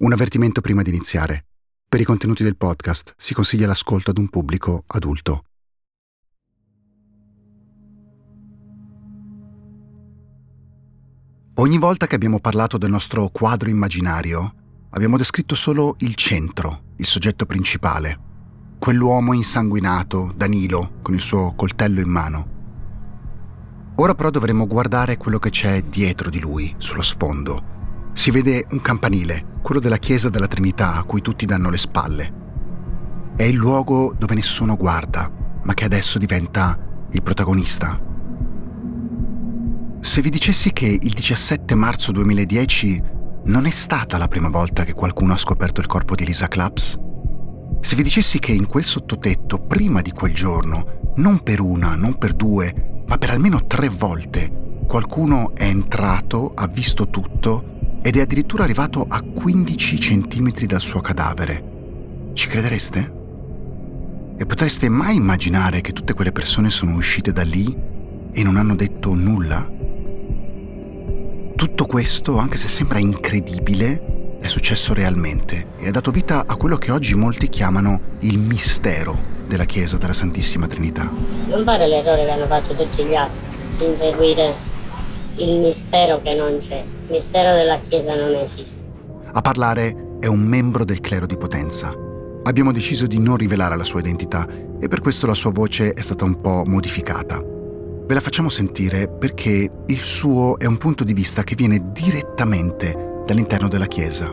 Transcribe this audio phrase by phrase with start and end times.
[0.00, 1.46] Un avvertimento prima di iniziare.
[1.88, 5.42] Per i contenuti del podcast si consiglia l'ascolto ad un pubblico adulto.
[11.54, 17.06] Ogni volta che abbiamo parlato del nostro quadro immaginario, abbiamo descritto solo il centro, il
[17.06, 18.20] soggetto principale,
[18.78, 22.48] quell'uomo insanguinato, Danilo, con il suo coltello in mano.
[23.96, 27.77] Ora però dovremmo guardare quello che c'è dietro di lui, sullo sfondo.
[28.18, 32.34] Si vede un campanile, quello della chiesa della Trinità a cui tutti danno le spalle.
[33.36, 35.30] È il luogo dove nessuno guarda,
[35.62, 36.76] ma che adesso diventa
[37.12, 37.96] il protagonista.
[40.00, 43.02] Se vi dicessi che il 17 marzo 2010
[43.44, 46.98] non è stata la prima volta che qualcuno ha scoperto il corpo di Lisa Claps?
[47.80, 52.18] Se vi dicessi che in quel sottotetto, prima di quel giorno, non per una, non
[52.18, 57.76] per due, ma per almeno tre volte, qualcuno è entrato, ha visto tutto
[58.08, 62.30] ed è addirittura arrivato a 15 centimetri dal suo cadavere.
[62.32, 63.12] Ci credereste?
[64.38, 67.76] E potreste mai immaginare che tutte quelle persone sono uscite da lì
[68.32, 69.70] e non hanno detto nulla?
[71.54, 76.78] Tutto questo, anche se sembra incredibile, è successo realmente e ha dato vita a quello
[76.78, 81.12] che oggi molti chiamano il mistero della Chiesa della Santissima Trinità.
[81.50, 84.77] Non fare l'errore che hanno fatto tutti gli altri, inseguire
[85.38, 86.82] il mistero che non c'è.
[87.06, 88.82] Il mistero della Chiesa non esiste.
[89.32, 91.94] A parlare è un membro del clero di Potenza.
[92.44, 94.46] Abbiamo deciso di non rivelare la sua identità
[94.80, 97.40] e per questo la sua voce è stata un po' modificata.
[97.40, 103.22] Ve la facciamo sentire perché il suo è un punto di vista che viene direttamente
[103.26, 104.32] dall'interno della Chiesa.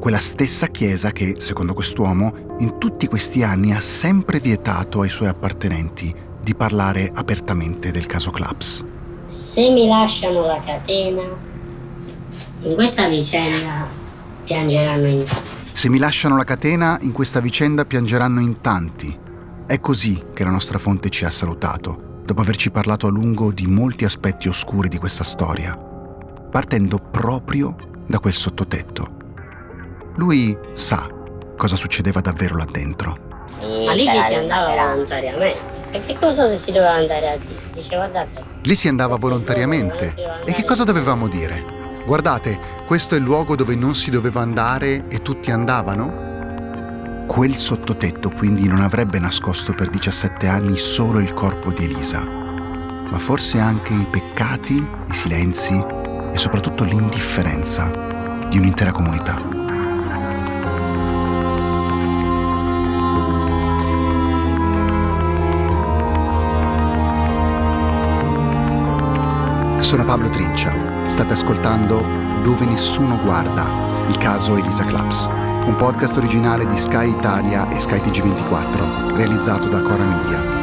[0.00, 5.28] Quella stessa Chiesa che, secondo quest'uomo, in tutti questi anni ha sempre vietato ai suoi
[5.28, 8.84] appartenenti di parlare apertamente del caso Claps
[9.30, 11.22] se mi lasciano la catena,
[12.62, 13.86] in questa vicenda
[14.42, 15.72] piangeranno in tanti.
[15.72, 19.16] Se mi lasciano la catena, in questa vicenda piangeranno in tanti.
[19.66, 23.68] È così che la nostra fonte ci ha salutato, dopo averci parlato a lungo di
[23.68, 25.78] molti aspetti oscuri di questa storia,
[26.50, 27.76] partendo proprio
[28.08, 29.18] da quel sottotetto.
[30.16, 31.08] Lui sa
[31.56, 33.16] cosa succedeva davvero là dentro.
[33.86, 35.79] Ma lì ci si andava volontariamente.
[35.92, 37.60] E che cosa si doveva andare a dire?
[37.74, 38.44] Dice guardate.
[38.62, 40.14] Lì si andava volontariamente.
[40.44, 41.78] E che cosa dovevamo dire?
[42.04, 46.28] Guardate, questo è il luogo dove non si doveva andare e tutti andavano?
[47.26, 53.18] Quel sottotetto quindi non avrebbe nascosto per 17 anni solo il corpo di Elisa, ma
[53.18, 55.74] forse anche i peccati, i silenzi
[56.32, 57.90] e soprattutto l'indifferenza
[58.48, 59.59] di un'intera comunità.
[69.80, 70.72] Sono Pablo Trincia.
[71.08, 72.04] State ascoltando
[72.42, 75.26] Dove nessuno guarda, il caso Elisa Claps,
[75.66, 80.59] un podcast originale di Sky Italia e Sky TG24, realizzato da Cora Media.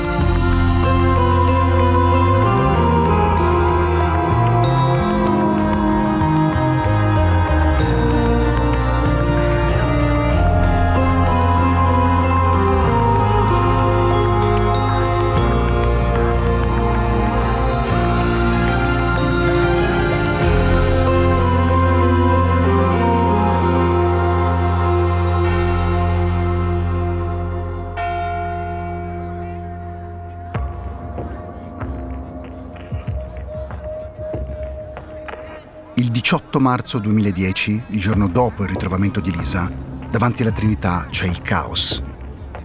[36.57, 39.71] Il 18 marzo 2010, il giorno dopo il ritrovamento di Lisa,
[40.09, 42.01] davanti alla Trinità c'è il caos.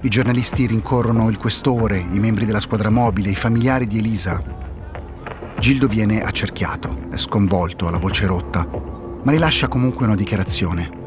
[0.01, 4.43] I giornalisti rincorrono il questore, i membri della squadra mobile, i familiari di Elisa.
[5.59, 8.67] Gildo viene accerchiato, è sconvolto, ha la voce rotta,
[9.25, 11.02] ma rilascia comunque una dichiarazione.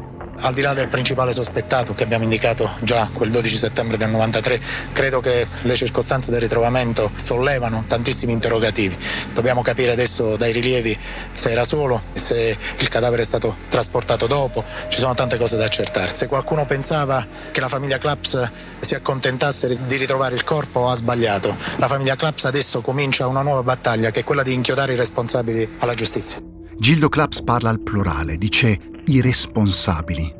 [0.46, 4.60] Al di là del principale sospettato che abbiamo indicato già quel 12 settembre del 93,
[4.92, 8.96] credo che le circostanze del ritrovamento sollevano tantissimi interrogativi.
[9.34, 10.96] Dobbiamo capire adesso dai rilievi
[11.32, 15.64] se era solo, se il cadavere è stato trasportato dopo, ci sono tante cose da
[15.64, 16.14] accertare.
[16.14, 21.56] Se qualcuno pensava che la famiglia Claps si accontentasse di ritrovare il corpo, ha sbagliato.
[21.78, 25.74] La famiglia Claps adesso comincia una nuova battaglia che è quella di inchiodare i responsabili
[25.78, 26.38] alla giustizia.
[26.78, 30.35] Gildo Claps parla al plurale, dice i responsabili.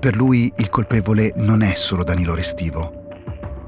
[0.00, 3.06] Per lui il colpevole non è solo Danilo Restivo.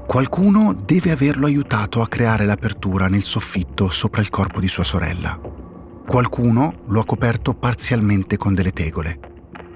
[0.07, 5.37] Qualcuno deve averlo aiutato a creare l'apertura nel soffitto sopra il corpo di sua sorella.
[6.07, 9.19] Qualcuno lo ha coperto parzialmente con delle tegole.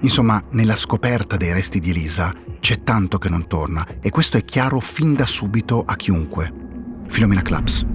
[0.02, 4.46] Insomma, nella scoperta dei resti di Elisa c'è tanto che non torna e questo è
[4.46, 6.54] chiaro fin da subito a chiunque.
[7.07, 7.86] Filomena Claps.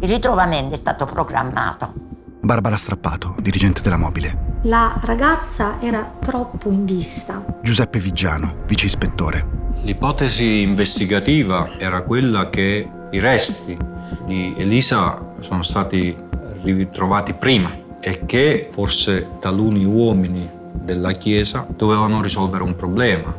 [0.00, 1.92] Il ritrovamento è stato programmato.
[2.40, 4.45] Barbara Strappato, dirigente della mobile.
[4.66, 7.44] La ragazza era troppo in vista.
[7.62, 9.46] Giuseppe Vigiano, vice ispettore.
[9.82, 13.78] L'ipotesi investigativa era quella che i resti
[14.24, 16.16] di Elisa sono stati
[16.62, 23.32] ritrovati prima e che forse taluni uomini della Chiesa dovevano risolvere un problema.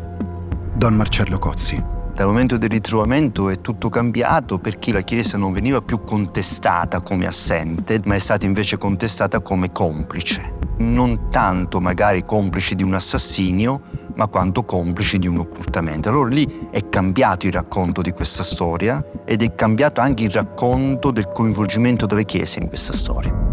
[0.75, 1.83] Don Marcello Cozzi.
[2.13, 7.27] Dal momento del ritrovamento è tutto cambiato perché la Chiesa non veniva più contestata come
[7.27, 10.56] assente, ma è stata invece contestata come complice.
[10.79, 13.81] Non tanto magari complice di un assassinio,
[14.15, 16.09] ma quanto complice di un occultamento.
[16.09, 21.11] Allora lì è cambiato il racconto di questa storia ed è cambiato anche il racconto
[21.11, 23.45] del coinvolgimento delle chiese in questa storia.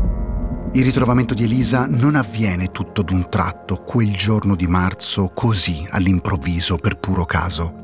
[0.72, 6.76] Il ritrovamento di Elisa non avviene tutto d'un tratto, quel giorno di marzo, così all'improvviso,
[6.76, 7.82] per puro caso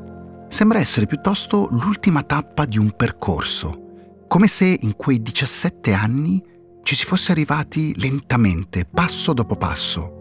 [0.51, 6.43] sembra essere piuttosto l'ultima tappa di un percorso, come se in quei 17 anni
[6.83, 10.19] ci si fosse arrivati lentamente, passo dopo passo.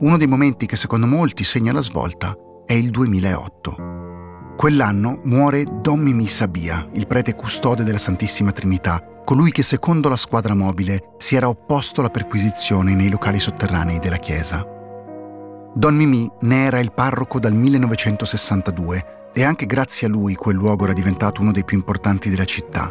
[0.00, 2.34] Uno dei momenti che secondo molti segna la svolta
[2.66, 4.54] è il 2008.
[4.56, 10.16] Quell'anno muore Don Mimì Sabia, il prete custode della Santissima Trinità, colui che secondo la
[10.16, 14.64] squadra mobile si era opposto alla perquisizione nei locali sotterranei della chiesa.
[15.74, 20.84] Don Mimì ne era il parroco dal 1962 e anche grazie a lui quel luogo
[20.84, 22.90] era diventato uno dei più importanti della città.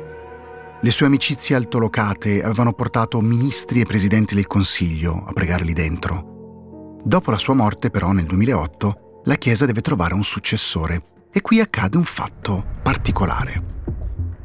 [0.86, 7.00] Le sue amicizie altolocate avevano portato ministri e presidenti del Consiglio a pregare lì dentro.
[7.04, 11.60] Dopo la sua morte, però, nel 2008, la Chiesa deve trovare un successore e qui
[11.60, 13.64] accade un fatto particolare.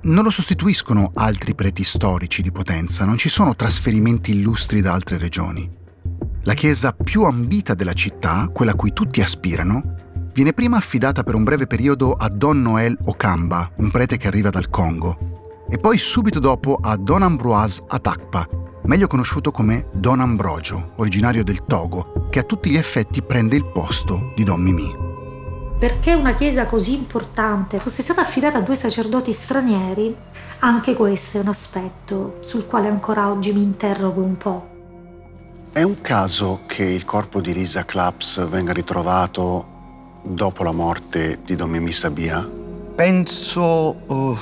[0.05, 5.19] Non lo sostituiscono altri preti storici di Potenza, non ci sono trasferimenti illustri da altre
[5.19, 5.71] regioni.
[6.45, 11.35] La chiesa più ambita della città, quella a cui tutti aspirano, viene prima affidata per
[11.35, 15.31] un breve periodo a Don Noel Okamba, un prete che arriva dal Congo,
[15.71, 18.47] e poi subito dopo a Don Ambroise Atakpa,
[18.85, 23.65] meglio conosciuto come Don Ambrogio, originario del Togo, che a tutti gli effetti prende il
[23.65, 25.09] posto di Don Mimì.
[25.79, 30.15] Perché una chiesa così importante fosse stata affidata a due sacerdoti stranieri,
[30.59, 34.69] anche questo è un aspetto sul quale ancora oggi mi interrogo un po'.
[35.73, 39.79] È un caso che il corpo di Lisa Claps venga ritrovato
[40.23, 42.47] dopo la morte di Don Mimì Sabia?
[42.95, 44.37] Penso, uh,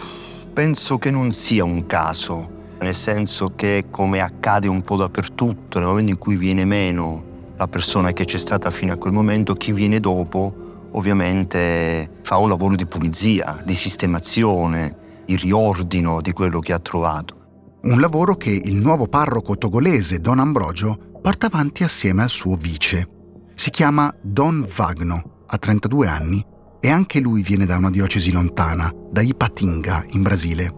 [0.58, 5.86] penso che non sia un caso, nel senso che come accade un po' dappertutto, nel
[5.86, 9.70] momento in cui viene meno la persona che c'è stata fino a quel momento, chi
[9.70, 16.72] viene dopo ovviamente fa un lavoro di pulizia, di sistemazione, di riordino di quello che
[16.72, 17.36] ha trovato.
[17.82, 23.08] Un lavoro che il nuovo parroco togolese Don Ambrogio porta avanti assieme al suo vice.
[23.54, 26.44] Si chiama Don Vagno ha 32 anni
[26.80, 30.74] e anche lui viene da una diocesi lontana, da Ipatinga, in Brasile.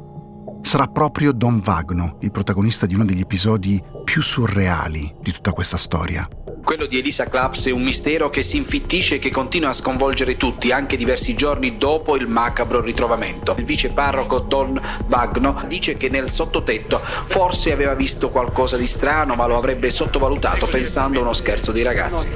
[0.62, 5.76] Sarà proprio Don Vagno il protagonista di uno degli episodi più surreali di tutta questa
[5.76, 6.28] storia.
[6.62, 10.36] Quello di Elisa Claps è un mistero che si infittisce e che continua a sconvolgere
[10.36, 13.54] tutti, anche diversi giorni dopo il macabro ritrovamento.
[13.58, 19.34] Il vice parroco Don Vagno dice che nel sottotetto forse aveva visto qualcosa di strano,
[19.34, 22.28] ma lo avrebbe sottovalutato pensando a uno scherzo dei ragazzi.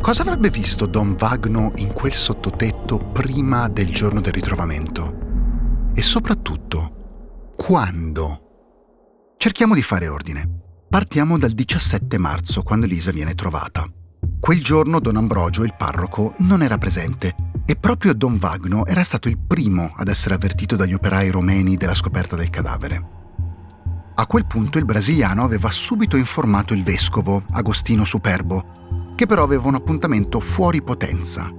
[0.00, 5.92] Cosa avrebbe visto Don Vagno in quel sottotetto prima del giorno del ritrovamento?
[5.92, 9.34] E soprattutto, quando?
[9.36, 10.48] Cerchiamo di fare ordine.
[10.88, 13.86] Partiamo dal 17 marzo, quando Elisa viene trovata.
[14.40, 17.34] Quel giorno Don Ambrogio, il parroco, non era presente
[17.66, 21.92] e proprio Don Vagno era stato il primo ad essere avvertito dagli operai romeni della
[21.92, 23.16] scoperta del cadavere.
[24.14, 28.77] A quel punto il brasiliano aveva subito informato il vescovo, Agostino Superbo,
[29.18, 31.52] che però aveva un appuntamento fuori potenza.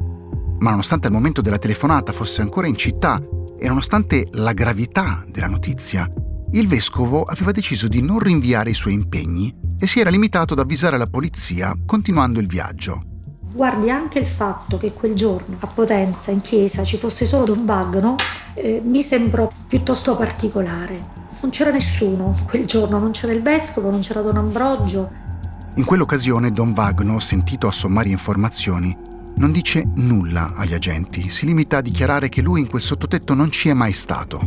[0.60, 3.22] Ma nonostante al momento della telefonata fosse ancora in città
[3.60, 6.10] e nonostante la gravità della notizia,
[6.54, 10.60] il vescovo aveva deciso di non rinviare i suoi impegni e si era limitato ad
[10.60, 13.04] avvisare la polizia continuando il viaggio.
[13.52, 17.66] Guardi anche il fatto che quel giorno a Potenza in chiesa ci fosse solo Don
[17.66, 18.16] Bagno
[18.54, 21.08] eh, mi sembrò piuttosto particolare.
[21.42, 25.28] Non c'era nessuno quel giorno, non c'era il vescovo, non c'era Don Ambrogio,
[25.80, 28.96] in quell'occasione Don Vagno, sentito a sommarie informazioni,
[29.38, 33.50] non dice nulla agli agenti, si limita a dichiarare che lui in quel sottotetto non
[33.50, 34.42] ci è mai stato.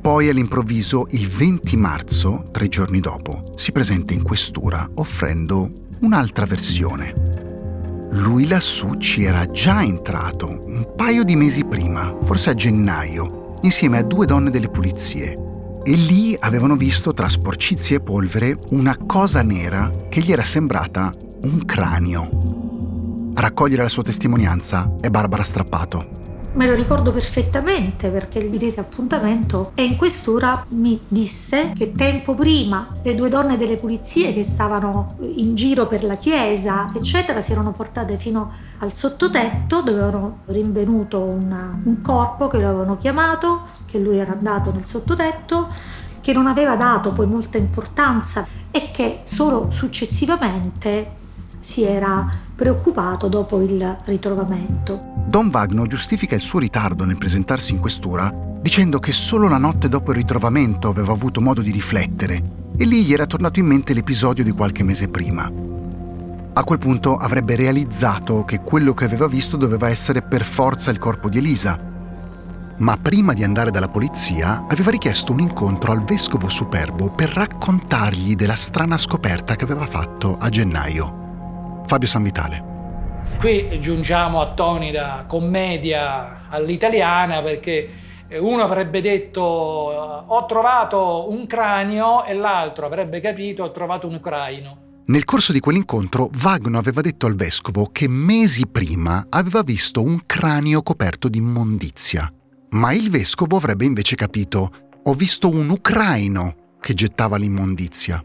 [0.00, 8.08] Poi all'improvviso, il 20 marzo, tre giorni dopo, si presenta in questura offrendo un'altra versione.
[8.12, 13.98] Lui lassù ci era già entrato un paio di mesi prima, forse a gennaio, insieme
[13.98, 15.47] a due donne delle pulizie,
[15.88, 21.14] e lì avevano visto tra sporcizie e polvere una cosa nera che gli era sembrata
[21.44, 23.32] un cranio.
[23.34, 26.17] A raccogliere la sua testimonianza è Barbara Strappato.
[26.54, 32.34] Me lo ricordo perfettamente perché gli diede appuntamento e in quest'ora mi disse che tempo
[32.34, 37.52] prima le due donne delle pulizie che stavano in giro per la chiesa, eccetera, si
[37.52, 43.68] erano portate fino al sottotetto dove avevano rinvenuto una, un corpo che lo avevano chiamato,
[43.86, 45.68] che lui era andato nel sottotetto,
[46.20, 51.26] che non aveva dato poi molta importanza e che solo successivamente
[51.60, 55.00] si era preoccupato dopo il ritrovamento.
[55.26, 59.88] Don Vagno giustifica il suo ritardo nel presentarsi in questura dicendo che solo la notte
[59.88, 62.42] dopo il ritrovamento aveva avuto modo di riflettere
[62.76, 65.50] e lì gli era tornato in mente l'episodio di qualche mese prima.
[66.52, 70.98] A quel punto avrebbe realizzato che quello che aveva visto doveva essere per forza il
[70.98, 71.78] corpo di Elisa.
[72.78, 78.34] Ma prima di andare dalla polizia aveva richiesto un incontro al vescovo superbo per raccontargli
[78.34, 81.17] della strana scoperta che aveva fatto a gennaio.
[81.88, 82.62] Fabio Sanvitale.
[83.38, 87.88] Qui giungiamo a toni da commedia all'italiana perché
[88.40, 94.86] uno avrebbe detto ho trovato un cranio e l'altro avrebbe capito ho trovato un ucraino.
[95.06, 100.26] Nel corso di quell'incontro Wagner aveva detto al vescovo che mesi prima aveva visto un
[100.26, 102.30] cranio coperto di immondizia.
[102.70, 104.70] Ma il vescovo avrebbe invece capito
[105.02, 108.22] ho visto un ucraino che gettava l'immondizia.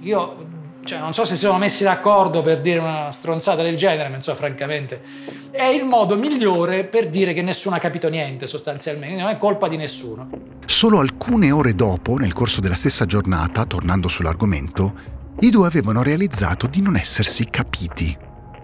[0.00, 0.55] Io
[0.86, 4.16] cioè, non so se si sono messi d'accordo per dire una stronzata del genere, ma
[4.16, 5.02] insomma, francamente,
[5.50, 9.68] è il modo migliore per dire che nessuno ha capito niente, sostanzialmente, non è colpa
[9.68, 10.30] di nessuno.
[10.64, 16.66] Solo alcune ore dopo, nel corso della stessa giornata, tornando sull'argomento, i due avevano realizzato
[16.66, 18.16] di non essersi capiti.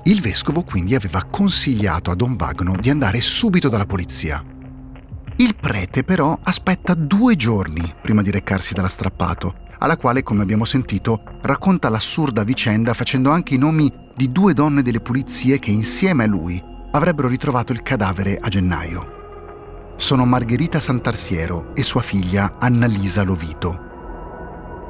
[0.04, 4.42] Il vescovo quindi aveva consigliato a Don Bagno di andare subito dalla polizia.
[5.36, 10.64] Il prete però aspetta due giorni prima di recarsi dalla strappato alla quale, come abbiamo
[10.64, 16.24] sentito, racconta l'assurda vicenda facendo anche i nomi di due donne delle pulizie che insieme
[16.24, 16.62] a lui
[16.92, 19.94] avrebbero ritrovato il cadavere a gennaio.
[19.96, 23.90] Sono Margherita Santarsiero e sua figlia Annalisa Lovito.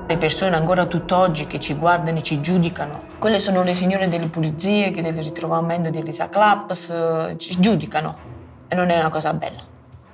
[0.07, 4.29] Le persone ancora tutt'oggi che ci guardano e ci giudicano, quelle sono le signore delle
[4.29, 8.19] pulizie che del ritrovamento di Elisa Claps eh, ci giudicano
[8.69, 9.63] e non è una cosa bella.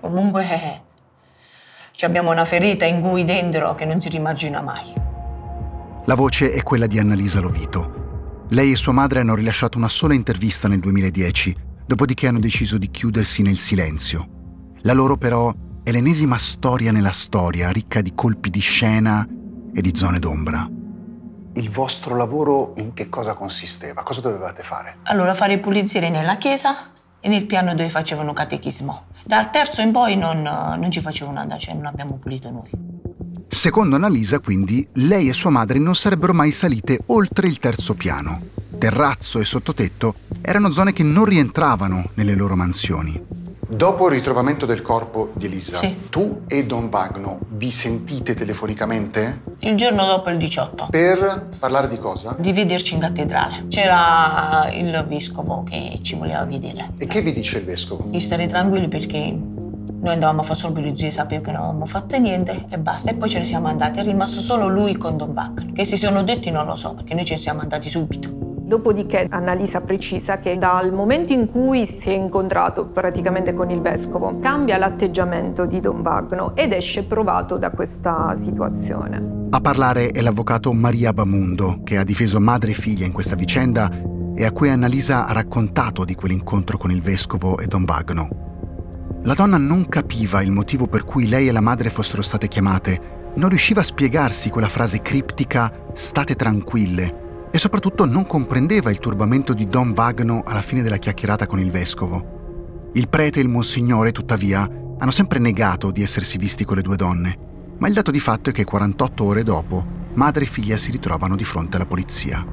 [0.01, 0.88] Comunque eh, eh
[2.05, 4.93] abbiamo una ferita in cui dentro che non si rimagina mai.
[6.05, 8.47] La voce è quella di Annalisa Lovito.
[8.51, 11.55] Lei e sua madre hanno rilasciato una sola intervista nel 2010,
[11.87, 14.27] dopodiché hanno deciso di chiudersi nel silenzio.
[14.83, 15.53] La loro però
[15.83, 19.27] è l'ennesima storia nella storia, ricca di colpi di scena
[19.75, 20.69] e di zone d'ombra.
[21.55, 24.03] Il vostro lavoro in che cosa consisteva?
[24.03, 24.99] Cosa dovevate fare?
[25.05, 29.08] Allora, fare pulizie nella chiesa e nel piano dove facevano catechismo.
[29.29, 32.71] Dal terzo in poi non, non ci facevano andare, cioè non abbiamo pulito noi.
[33.47, 38.41] Secondo Annalisa, quindi, lei e sua madre non sarebbero mai salite oltre il terzo piano.
[38.79, 43.23] Terrazzo e sottotetto erano zone che non rientravano nelle loro mansioni.
[43.71, 46.09] Dopo il ritrovamento del corpo di Elisa, sì.
[46.09, 49.43] tu e Don Bagno vi sentite telefonicamente?
[49.59, 50.87] Il giorno dopo il 18.
[50.89, 52.35] Per parlare di cosa?
[52.39, 53.67] Di vederci in cattedrale.
[53.69, 56.93] C'era il vescovo che ci voleva vedere.
[56.97, 58.05] E che vi dice il vescovo?
[58.07, 62.17] Di stare tranquilli perché noi andavamo a fare solo pulizie, sapevo che non avevamo fatto
[62.17, 63.11] niente e basta.
[63.11, 63.99] E poi ce ne siamo andati.
[63.99, 65.73] È rimasto solo lui con Don Bagno.
[65.75, 68.47] Che si sono detti non lo so, perché noi ce ne siamo andati subito.
[68.69, 74.41] Dopodiché Annalisa precisa che dal momento in cui si è incontrato praticamente con il vescovo
[74.41, 79.47] cambia l'atteggiamento di Don Vagno ed esce provato da questa situazione.
[79.49, 83.91] A parlare è l'avvocato Maria Bamundo, che ha difeso madre e figlia in questa vicenda
[84.35, 88.29] e a cui Annalisa ha raccontato di quell'incontro con il vescovo e Don Vagno.
[89.23, 93.31] La donna non capiva il motivo per cui lei e la madre fossero state chiamate,
[93.37, 99.53] non riusciva a spiegarsi quella frase criptica state tranquille e soprattutto non comprendeva il turbamento
[99.53, 102.91] di Don Vagno alla fine della chiacchierata con il vescovo.
[102.95, 106.97] Il prete e il monsignore, tuttavia, hanno sempre negato di essersi visti con le due
[106.97, 107.39] donne,
[107.79, 111.37] ma il dato di fatto è che 48 ore dopo, madre e figlia si ritrovano
[111.37, 112.45] di fronte alla polizia.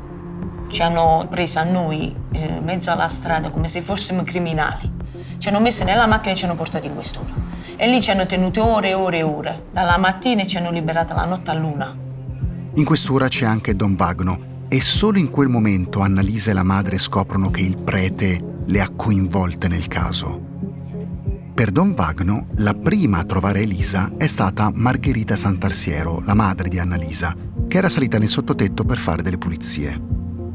[0.67, 4.91] Ci hanno preso a noi in eh, mezzo alla strada come se fossimo criminali.
[5.37, 7.33] Ci hanno messo nella macchina e ci hanno portati in quest'ora.
[7.75, 10.71] E lì ci hanno tenuti ore e ore e ore, dalla mattina e ci hanno
[10.71, 11.95] liberata la notte a luna.
[12.75, 16.98] In quest'ora c'è anche Don Vagno, e solo in quel momento Annalisa e la madre
[16.98, 20.41] scoprono che il prete le ha coinvolte nel caso.
[21.53, 26.79] Per Don Vagno, la prima a trovare Elisa è stata Margherita Santarsiero, la madre di
[26.79, 27.34] Annalisa,
[27.67, 30.01] che era salita nel sottotetto per fare delle pulizie.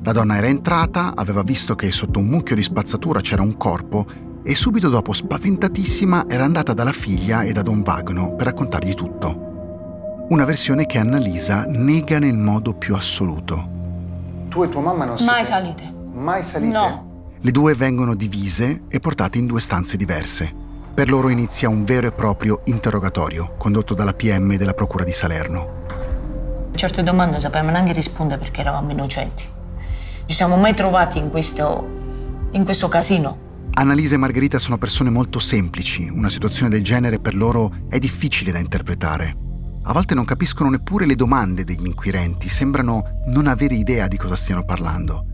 [0.03, 4.07] La donna era entrata, aveva visto che sotto un mucchio di spazzatura c'era un corpo
[4.43, 10.27] e subito dopo, spaventatissima, era andata dalla figlia e da Don Vagno per raccontargli tutto.
[10.29, 13.80] Una versione che Annalisa nega nel modo più assoluto.
[14.51, 15.33] Tu e tua mamma non siete...
[15.33, 15.95] Mai salite.
[16.13, 16.73] Mai salite?
[16.73, 17.09] No.
[17.41, 20.53] Le due vengono divise e portate in due stanze diverse.
[20.93, 25.85] Per loro inizia un vero e proprio interrogatorio condotto dalla PM della Procura di Salerno.
[26.75, 29.45] Certe domande non sapevamo neanche rispondere perché eravamo innocenti.
[30.27, 33.49] Ci siamo mai trovati in questo, in questo casino.
[33.75, 38.51] Annalisa e Margherita sono persone molto semplici, una situazione del genere per loro è difficile
[38.51, 39.50] da interpretare.
[39.83, 44.37] A volte non capiscono neppure le domande degli inquirenti, sembrano non avere idea di cosa
[44.37, 45.27] stiano parlando.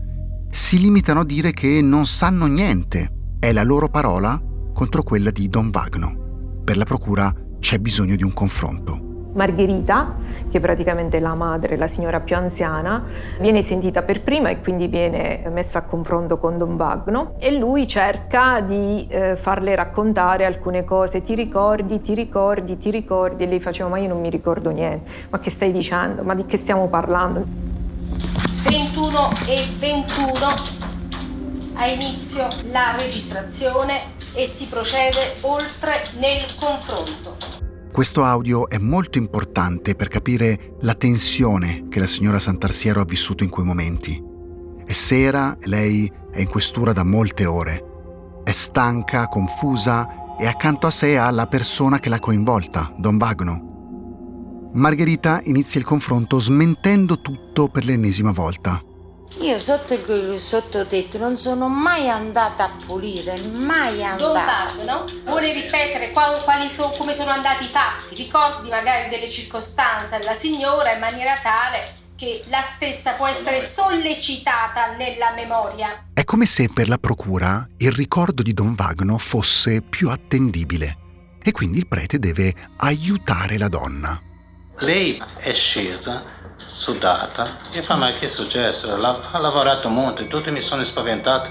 [0.49, 4.41] Si limitano a dire che non sanno niente, è la loro parola
[4.73, 6.61] contro quella di Don Vagno.
[6.63, 9.06] Per la procura c'è bisogno di un confronto.
[9.37, 10.15] Margherita,
[10.49, 13.05] che è praticamente la madre, la signora più anziana,
[13.39, 17.35] viene sentita per prima e quindi viene messa a confronto con Don Bagno.
[17.37, 23.43] E lui cerca di eh, farle raccontare alcune cose, ti ricordi, ti ricordi, ti ricordi?
[23.43, 26.45] E lei faceva ma io non mi ricordo niente, ma che stai dicendo, ma di
[26.45, 27.45] che stiamo parlando?
[28.63, 30.35] 21 e 21
[31.75, 37.56] ha inizio la registrazione e si procede oltre nel confronto.
[37.97, 43.43] Questo audio è molto importante per capire la tensione che la signora Santarsiero ha vissuto
[43.43, 44.23] in quei momenti.
[44.85, 47.83] È sera, lei è in questura da molte ore.
[48.43, 54.69] È stanca, confusa e accanto a sé ha la persona che l'ha coinvolta, Don Vagno.
[54.73, 58.79] Margherita inizia il confronto smentendo tutto per l'ennesima volta.
[59.41, 64.73] Io sotto il sottotetto non sono mai andata a pulire, mai andata.
[64.75, 65.05] Don no?
[65.25, 70.33] Vuole ripetere quali, quali so, come sono andati i fatti, ricordi magari delle circostanze alla
[70.33, 76.07] signora in maniera tale che la stessa può essere sollecitata nella memoria.
[76.13, 80.97] È come se per la procura il ricordo di Don Vagno fosse più attendibile
[81.43, 84.26] e quindi il prete deve aiutare la donna.
[84.79, 86.23] Lei è scesa
[86.71, 88.93] sudata e fa ma che è successo?
[88.93, 91.49] Ha lavorato molto e tutti mi sono spaventato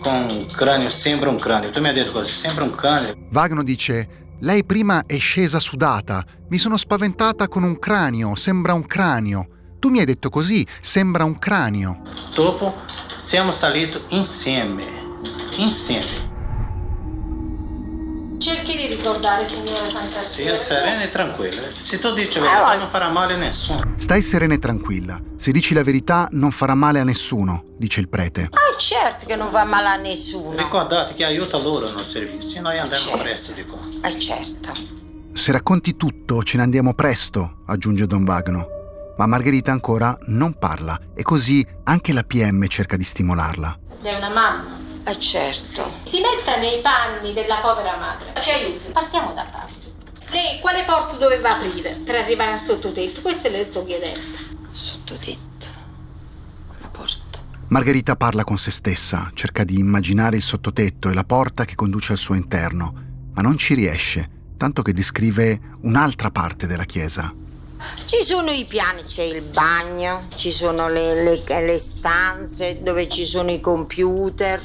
[0.00, 1.70] con un cranio, sembra un cranio.
[1.70, 3.14] Tu mi hai detto così, sembra un cranio.
[3.30, 8.86] Vagno dice, lei prima è scesa sudata, mi sono spaventata con un cranio, sembra un
[8.86, 9.46] cranio.
[9.78, 12.02] Tu mi hai detto così, sembra un cranio.
[12.34, 12.74] Dopo
[13.14, 14.84] siamo saliti insieme,
[15.58, 16.33] insieme.
[18.44, 21.62] Cerchi di ricordare, signora Santa Sì, serena e tranquilla.
[21.78, 23.94] Se tu dici la verità non farà male a nessuno.
[23.96, 25.18] Stai serena e tranquilla.
[25.38, 28.50] Se dici la verità non farà male a nessuno, dice il prete.
[28.50, 30.58] Ah, certo che non fa male a nessuno.
[30.58, 33.22] Ricordate che aiuta loro nel servizio, noi andiamo certo.
[33.22, 33.78] presto di qua.
[34.02, 34.72] Eh certo.
[35.32, 38.68] Se racconti tutto ce ne andiamo presto, aggiunge Don Vagno.
[39.16, 43.78] Ma Margherita ancora non parla e così anche la PM cerca di stimolarla.
[44.02, 45.92] È una mamma eh certo.
[46.04, 48.40] Si metta nei panni della povera madre.
[48.40, 48.90] Ci aiuti.
[48.92, 49.66] Partiamo da qua.
[50.30, 53.20] Lei quale porta doveva aprire per arrivare al sottotetto?
[53.20, 54.20] Questo le sto chiedendo.
[54.72, 55.66] Sottotetto.
[56.80, 57.38] La porta.
[57.68, 62.12] Margherita parla con se stessa, cerca di immaginare il sottotetto e la porta che conduce
[62.12, 62.94] al suo interno,
[63.32, 67.32] ma non ci riesce, tanto che descrive un'altra parte della chiesa.
[68.06, 73.24] Ci sono i piani, c'è il bagno, ci sono le, le, le stanze dove ci
[73.24, 74.62] sono i computer,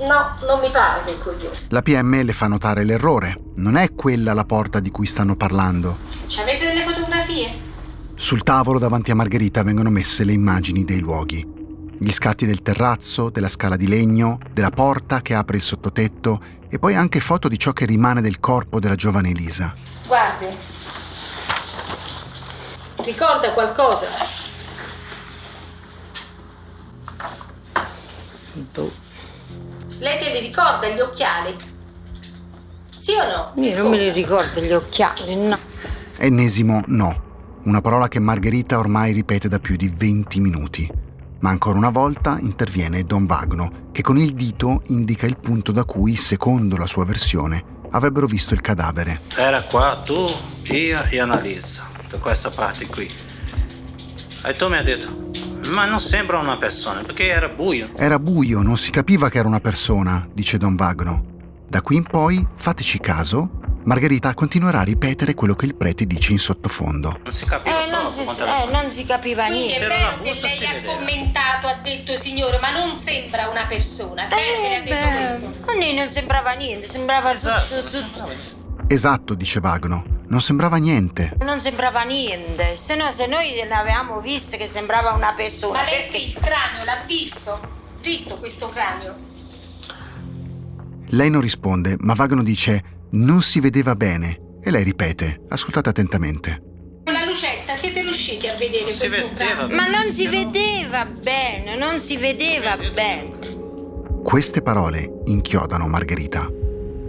[0.00, 1.48] No, non mi pare che è così.
[1.68, 3.38] La PM le fa notare l'errore.
[3.56, 5.98] Non è quella la porta di cui stanno parlando.
[6.26, 7.72] Ci avete delle fotografie?
[8.16, 11.46] Sul tavolo davanti a Margherita vengono messe le immagini dei luoghi.
[11.96, 16.78] Gli scatti del terrazzo, della scala di legno, della porta che apre il sottotetto e
[16.80, 19.74] poi anche foto di ciò che rimane del corpo della giovane Elisa.
[20.06, 20.46] Guardi.
[22.96, 24.06] Ricorda qualcosa?
[28.72, 29.03] Boh.
[29.98, 31.56] Lei se li ricorda gli occhiali?
[32.94, 33.62] Sì o no?
[33.62, 35.56] Io non me li ricordo gli occhiali, no.
[36.16, 37.22] Ennesimo no.
[37.64, 40.90] Una parola che Margherita ormai ripete da più di 20 minuti.
[41.40, 45.84] Ma ancora una volta interviene Don Vagno, che con il dito indica il punto da
[45.84, 49.20] cui, secondo la sua versione, avrebbero visto il cadavere.
[49.36, 50.26] Era qua tu,
[50.64, 53.08] io e Annalisa, da questa parte qui.
[54.44, 55.30] E tu mi hai detto,
[55.70, 57.90] ma non sembra una persona, perché era buio.
[57.96, 61.32] Era buio, non si capiva che era una persona, dice Don Vagno.
[61.68, 63.50] Da qui in poi, fateci caso,
[63.84, 67.18] Margherita continuerà a ripetere quello che il prete dice in sottofondo.
[67.22, 69.86] Non si capiva eh, non, si, eh, non si capiva Quindi niente.
[69.86, 70.94] Quindi è vero che lei ha vedeva.
[70.94, 74.26] commentato, ha detto signore, ma non sembra una persona.
[74.26, 75.70] Perché eh, ha detto beh, questo?
[75.70, 78.62] A noi non sembrava niente, sembrava esatto, tutto, tutto.
[78.86, 80.22] Esatto, dice Vagno.
[80.28, 81.36] Non sembrava niente.
[81.40, 85.80] Non sembrava niente, se no se noi l'avevamo visto che sembrava una persona.
[85.80, 86.18] Ma lei perché...
[86.18, 87.58] il cranio l'ha visto?
[88.00, 89.14] Visto questo cranio?
[91.08, 96.62] Lei non risponde, ma Vagno dice non si vedeva bene e lei ripete, ascoltate attentamente.
[97.04, 99.76] Con la lucetta siete riusciti a vedere non questo cranio?
[99.76, 103.32] Ma non si vedeva bene, non si vedeva bene.
[104.22, 106.62] Queste parole inchiodano Margherita.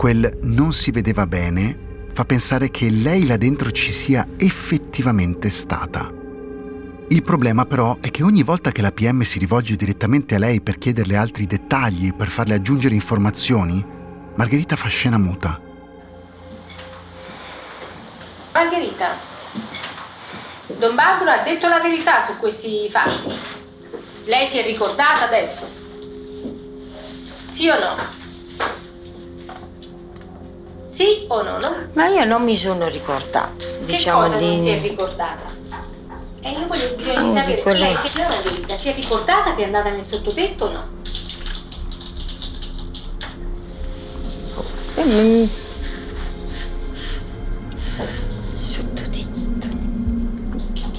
[0.06, 6.14] Quel non si vedeva bene fa pensare che lei là dentro ci sia effettivamente stata.
[7.08, 10.62] Il problema però è che ogni volta che la PM si rivolge direttamente a lei
[10.62, 13.84] per chiederle altri dettagli, per farle aggiungere informazioni,
[14.36, 15.60] Margherita fa scena muta.
[18.54, 19.08] Margherita,
[20.68, 23.34] Don Bagno ha detto la verità su questi fatti.
[24.26, 25.66] Lei si è ricordata adesso?
[27.48, 28.24] Sì o no?
[30.96, 31.60] Sì o no?
[31.60, 31.76] no?
[31.92, 33.66] Ma io non mi sono ricordato.
[33.86, 34.46] Che diciamo cosa di...
[34.48, 35.54] non si è ricordata?
[36.40, 39.62] E io voglio, bisogna Mm, di sapere, quello- lei, signora Margherita, si è ricordata che
[39.64, 40.88] è andata nel sottotetto o no?
[45.02, 45.46] Mm.
[48.60, 49.68] Sottotetto.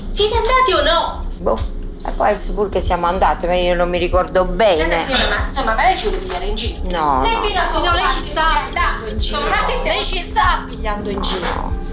[0.09, 1.25] Siete andati o no?
[1.39, 1.59] Boh,
[2.07, 4.99] e può essere pure che siamo andati, ma io non mi ricordo bene.
[5.01, 6.81] signora, ma insomma, ma lei ci vuole pigliare in giro?
[6.85, 7.43] No, lei no.
[7.43, 9.39] fino a Signora, lei ci sta andato in giro.
[9.39, 11.85] Insomma, ma che Lei ci sta pigliando in giro.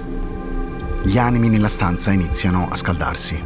[1.03, 3.41] Gli animi nella stanza iniziano a scaldarsi.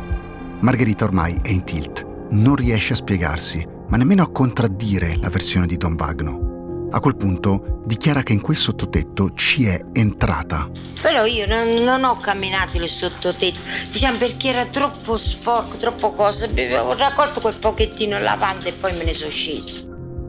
[0.60, 5.66] Margherita ormai è in tilt, non riesce a spiegarsi, ma nemmeno a contraddire la versione
[5.66, 6.47] di Don Bagno.
[6.90, 10.70] A quel punto dichiara che in quel sottotetto ci è entrata.
[11.02, 13.60] Però io non, non ho camminato il sottotetto,
[13.92, 16.48] diciamo perché era troppo sporco, troppo cosa.
[16.48, 19.82] Ho raccolto quel pochettino in lavanda e poi me ne sono scesa.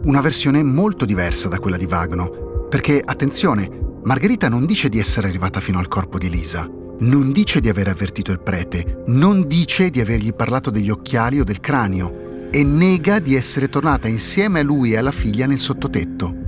[0.04, 3.70] Una versione molto diversa da quella di Vagno, perché, attenzione,
[4.02, 6.68] Margherita non dice di essere arrivata fino al corpo di Elisa,
[7.00, 11.44] non dice di aver avvertito il prete, non dice di avergli parlato degli occhiali o
[11.44, 16.46] del cranio e nega di essere tornata insieme a lui e alla figlia nel sottotetto.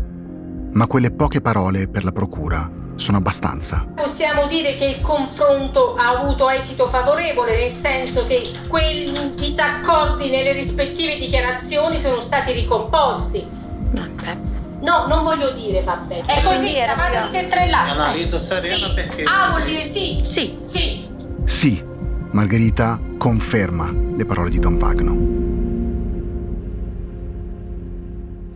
[0.73, 3.87] Ma quelle poche parole per la procura sono abbastanza.
[3.95, 10.53] Possiamo dire che il confronto ha avuto esito favorevole, nel senso che quei disaccordi nelle
[10.53, 13.59] rispettive dichiarazioni sono stati ricomposti.
[14.83, 16.25] No, non voglio dire vabbè.
[16.25, 17.91] È così, stavate tutte e tre là.
[17.91, 18.95] Analizzo sereno Sì.
[18.95, 20.21] perché- Ah, vuol dire sì?
[20.25, 20.59] Sì.
[20.63, 21.07] Sì.
[21.45, 21.85] Sì,
[22.31, 25.50] Margherita conferma le parole di Don Vagno.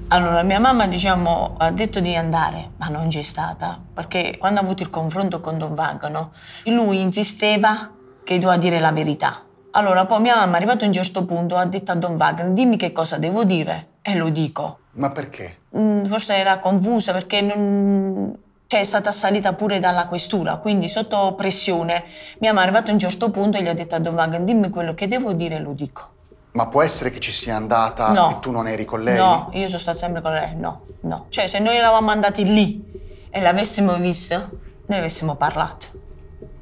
[0.08, 4.62] Allora, mia mamma, diciamo, ha detto di andare, ma non c'è stata, perché quando ha
[4.62, 6.32] avuto il confronto con Don Vagano,
[6.66, 7.90] lui insisteva
[8.22, 9.42] che doveva dire la verità.
[9.72, 12.76] Allora, poi mia mamma, arrivato a un certo punto, ha detto a Don Wagner, dimmi
[12.76, 14.78] che cosa devo dire, e lo dico.
[14.92, 15.58] Ma perché?
[15.76, 18.36] Mm, Forse era confusa perché non...
[18.66, 22.04] cioè, è stata assalita pure dalla questura, quindi sotto pressione
[22.38, 24.42] mia mamma è arrivata a un certo punto e gli ha detto a Don Wagner,
[24.42, 26.12] dimmi quello che devo dire e lo dico.
[26.54, 28.30] Ma può essere che ci sia andata No.
[28.30, 29.16] e tu non eri con lei?
[29.16, 31.26] No, io sono stata sempre con lei, no, no.
[31.28, 32.82] Cioè, se noi eravamo andati lì
[33.28, 34.48] e l'avessimo vista,
[34.86, 35.86] noi avessimo parlato.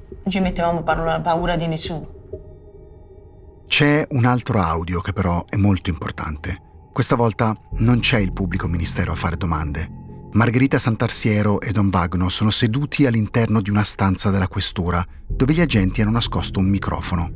[0.09, 2.09] Non ci mettevamo parla- paura di nessuno.
[3.67, 6.61] C'è un altro audio che però è molto importante.
[6.91, 10.01] Questa volta non c'è il pubblico ministero a fare domande.
[10.33, 15.61] Margherita Santarsiero e Don Bagno sono seduti all'interno di una stanza della questura dove gli
[15.61, 17.31] agenti hanno nascosto un microfono.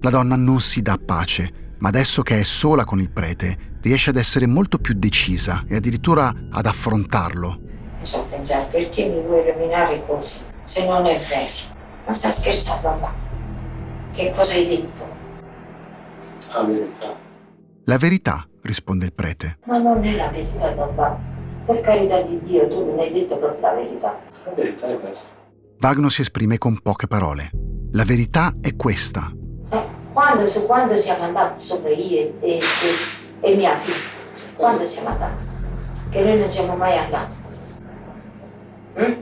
[0.00, 4.08] La donna non si dà pace, ma adesso che è sola con il prete riesce
[4.08, 7.60] ad essere molto più decisa e addirittura ad affrontarlo.
[7.98, 11.52] Mi so pensare perché mi vuoi rovinare così, se non è vero.
[12.06, 13.12] Ma sta scherzando mamma?
[14.14, 15.06] Che cosa hai detto?
[16.54, 17.16] La verità.
[17.84, 19.58] La verità, risponde il prete.
[19.66, 21.20] Ma non è la verità, Bagno.
[21.66, 24.18] Per carità di Dio, tu non hai detto proprio la verità.
[24.46, 25.28] La verità è questa.
[25.80, 27.50] Vagno si esprime con poche parole.
[27.92, 29.30] La verità è questa.
[30.14, 33.96] Quando, su- quando siamo andati sopra io e, e- e- e mia figlia?
[34.54, 35.42] Quando siamo andati?
[36.10, 37.34] Che noi non siamo mai andati.
[38.96, 39.12] Mm?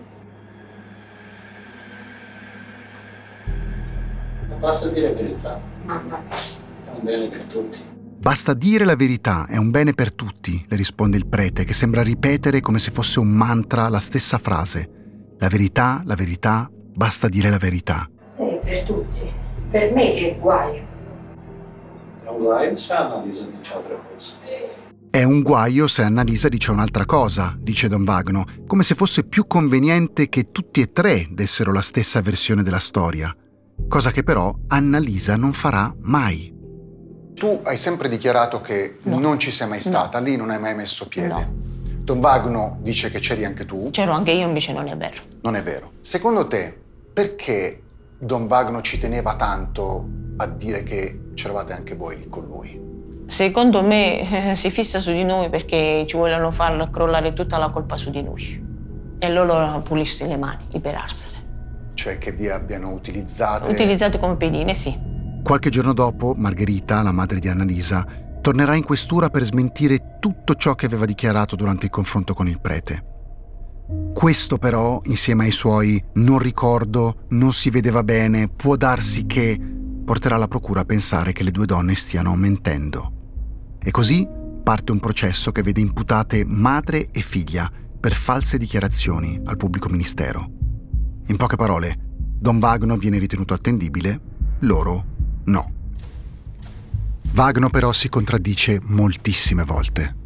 [4.59, 5.61] Basta dire la verità.
[5.85, 6.23] Mamma.
[6.29, 7.79] È un bene per tutti.
[8.19, 12.03] Basta dire la verità, è un bene per tutti, le risponde il prete, che sembra
[12.03, 14.89] ripetere come se fosse un mantra la stessa frase.
[15.39, 18.09] La verità, la verità, basta dire la verità.
[18.37, 19.42] Eh, per tutti.
[19.73, 20.83] Per me che guaio.
[22.25, 24.33] È un guaio se analizza dice altre cose.
[25.11, 29.47] È un guaio se Annalisa dice un'altra cosa, dice Don Vagno, come se fosse più
[29.47, 33.35] conveniente che tutti e tre dessero la stessa versione della storia,
[33.89, 36.51] cosa che però Annalisa non farà mai.
[37.35, 41.09] Tu hai sempre dichiarato che non ci sei mai stata, lì non hai mai messo
[41.09, 41.51] piede.
[42.03, 45.21] Don Vagno dice che c'eri anche tu, C'ero anche io, invece non è vero.
[45.43, 45.93] non è vero.
[46.01, 46.75] Secondo te,
[47.13, 47.83] perché
[48.25, 52.81] Don Vagno ci teneva tanto a dire che c'eravate anche voi lì con lui?
[53.27, 57.71] Secondo me eh, si fissa su di noi perché ci vogliono far crollare tutta la
[57.71, 58.65] colpa su di noi.
[59.19, 61.91] E loro pulirsi le mani, liberarsene.
[61.95, 63.69] Cioè che vi abbiano utilizzate...
[63.69, 64.97] Utilizzate come pedine, sì.
[65.43, 68.07] Qualche giorno dopo, Margherita, la madre di Annalisa,
[68.41, 72.61] tornerà in questura per smentire tutto ciò che aveva dichiarato durante il confronto con il
[72.61, 73.12] prete.
[74.13, 79.59] Questo però, insieme ai suoi non ricordo, non si vedeva bene, può darsi che,
[80.05, 83.13] porterà la procura a pensare che le due donne stiano mentendo.
[83.83, 84.29] E così
[84.63, 90.51] parte un processo che vede imputate madre e figlia per false dichiarazioni al pubblico ministero.
[91.27, 91.97] In poche parole,
[92.39, 94.21] Don Vagno viene ritenuto attendibile,
[94.61, 95.05] loro
[95.45, 95.73] no.
[97.33, 100.22] Vagno però si contraddice moltissime volte.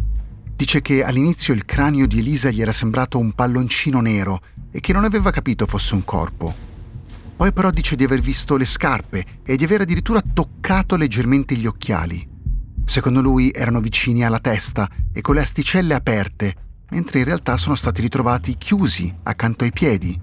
[0.56, 4.40] Dice che all'inizio il cranio di Elisa gli era sembrato un palloncino nero
[4.70, 6.54] e che non aveva capito fosse un corpo.
[7.36, 11.66] Poi però dice di aver visto le scarpe e di aver addirittura toccato leggermente gli
[11.66, 12.26] occhiali.
[12.86, 16.54] Secondo lui erano vicini alla testa e con le asticelle aperte,
[16.88, 20.18] mentre in realtà sono stati ritrovati chiusi accanto ai piedi.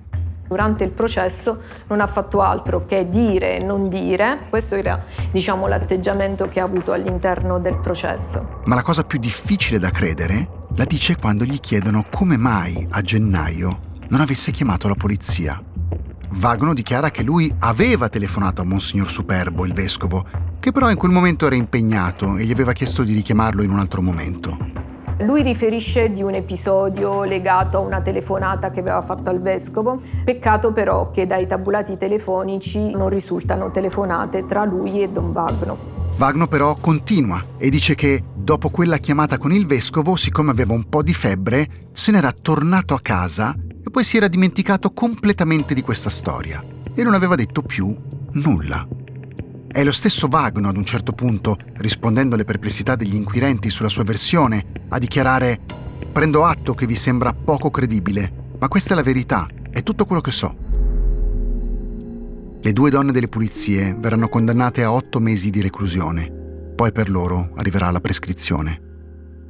[0.53, 5.65] Durante il processo non ha fatto altro che dire e non dire, questo era diciamo,
[5.65, 8.61] l'atteggiamento che ha avuto all'interno del processo.
[8.65, 13.01] Ma la cosa più difficile da credere la dice quando gli chiedono come mai a
[13.01, 15.59] gennaio non avesse chiamato la polizia.
[16.33, 20.23] Vagno dichiara che lui aveva telefonato a Monsignor Superbo, il vescovo,
[20.59, 23.79] che però in quel momento era impegnato e gli aveva chiesto di richiamarlo in un
[23.79, 24.82] altro momento.
[25.23, 30.73] Lui riferisce di un episodio legato a una telefonata che aveva fatto al vescovo, peccato
[30.73, 35.91] però che dai tabulati telefonici non risultano telefonate tra lui e Don Vagno.
[36.17, 40.89] Vagno però continua e dice che dopo quella chiamata con il vescovo, siccome aveva un
[40.89, 45.81] po' di febbre, se n'era tornato a casa e poi si era dimenticato completamente di
[45.81, 46.62] questa storia
[46.93, 47.95] e non aveva detto più
[48.33, 48.86] nulla.
[49.73, 54.03] È lo stesso Vagno ad un certo punto, rispondendo alle perplessità degli inquirenti sulla sua
[54.03, 55.59] versione, a dichiarare
[56.13, 60.21] Prendo atto che vi sembra poco credibile, ma questa è la verità, è tutto quello
[60.21, 60.55] che so.
[62.62, 66.31] Le due donne delle pulizie verranno condannate a otto mesi di reclusione,
[66.75, 68.79] poi per loro arriverà la prescrizione.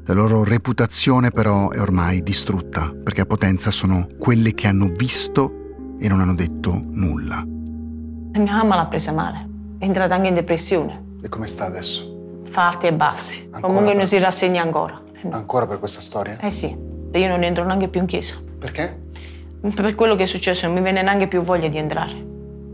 [0.05, 5.97] La loro reputazione però è ormai distrutta, perché a Potenza sono quelle che hanno visto
[5.99, 7.43] e non hanno detto nulla.
[7.45, 9.49] Mia mamma l'ha presa male,
[9.83, 11.17] è entrata anche in depressione.
[11.21, 12.41] E come sta adesso?
[12.49, 13.97] Fa alti e bassi, Ancora comunque per...
[13.97, 15.01] non si rassegna ancora.
[15.29, 16.39] Ancora per questa storia?
[16.39, 18.37] Eh sì, io non entro neanche più in chiesa.
[18.59, 19.01] Perché?
[19.59, 22.25] Per quello che è successo non mi viene neanche più voglia di entrare.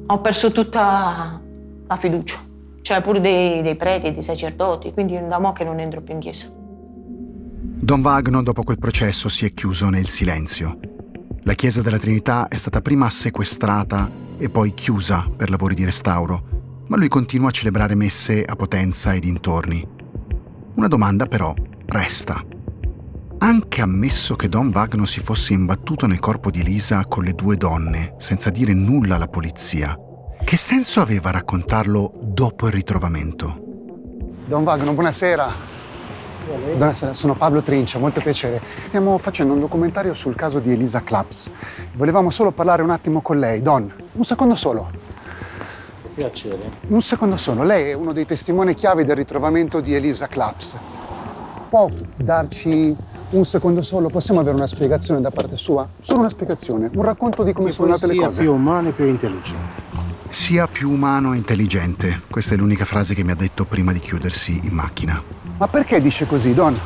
[0.05, 1.41] Ho perso tutta
[1.87, 2.37] la fiducia,
[2.81, 6.13] cioè pure dei, dei preti e dei sacerdoti, quindi da mo' che non entro più
[6.13, 6.47] in chiesa.
[6.51, 10.77] Don Vagno dopo quel processo si è chiuso nel silenzio.
[11.41, 16.57] La chiesa della Trinità è stata prima sequestrata e poi chiusa per lavori di restauro,
[16.89, 19.87] ma lui continua a celebrare messe a Potenza e dintorni.
[20.75, 21.53] Una domanda però
[21.85, 22.43] resta.
[23.37, 27.57] Anche ammesso che Don Vagno si fosse imbattuto nel corpo di Elisa con le due
[27.57, 29.95] donne, senza dire nulla alla polizia,
[30.43, 33.61] che senso aveva raccontarlo dopo il ritrovamento?
[34.45, 35.77] Don Vagno, buonasera.
[36.75, 38.59] Buonasera, sono Pablo Trincia, molto piacere.
[38.83, 41.51] Stiamo facendo un documentario sul caso di Elisa Claps.
[41.93, 43.61] Volevamo solo parlare un attimo con lei.
[43.61, 44.89] Don, un secondo solo.
[46.19, 46.71] Piacere.
[46.89, 47.63] Un secondo solo.
[47.63, 50.75] Lei è uno dei testimoni chiave del ritrovamento di Elisa Claps.
[51.69, 52.93] Può darci
[53.29, 54.09] un secondo solo?
[54.09, 55.87] Possiamo avere una spiegazione da parte sua?
[56.01, 58.31] Solo una spiegazione, un racconto di come che sono andate le cose.
[58.31, 59.81] Sia più umano e più intelligente.
[60.27, 62.23] Sia più umano e intelligente.
[62.29, 65.23] Questa è l'unica frase che mi ha detto prima di chiudersi in macchina.
[65.57, 66.77] Ma perché dice così, Don?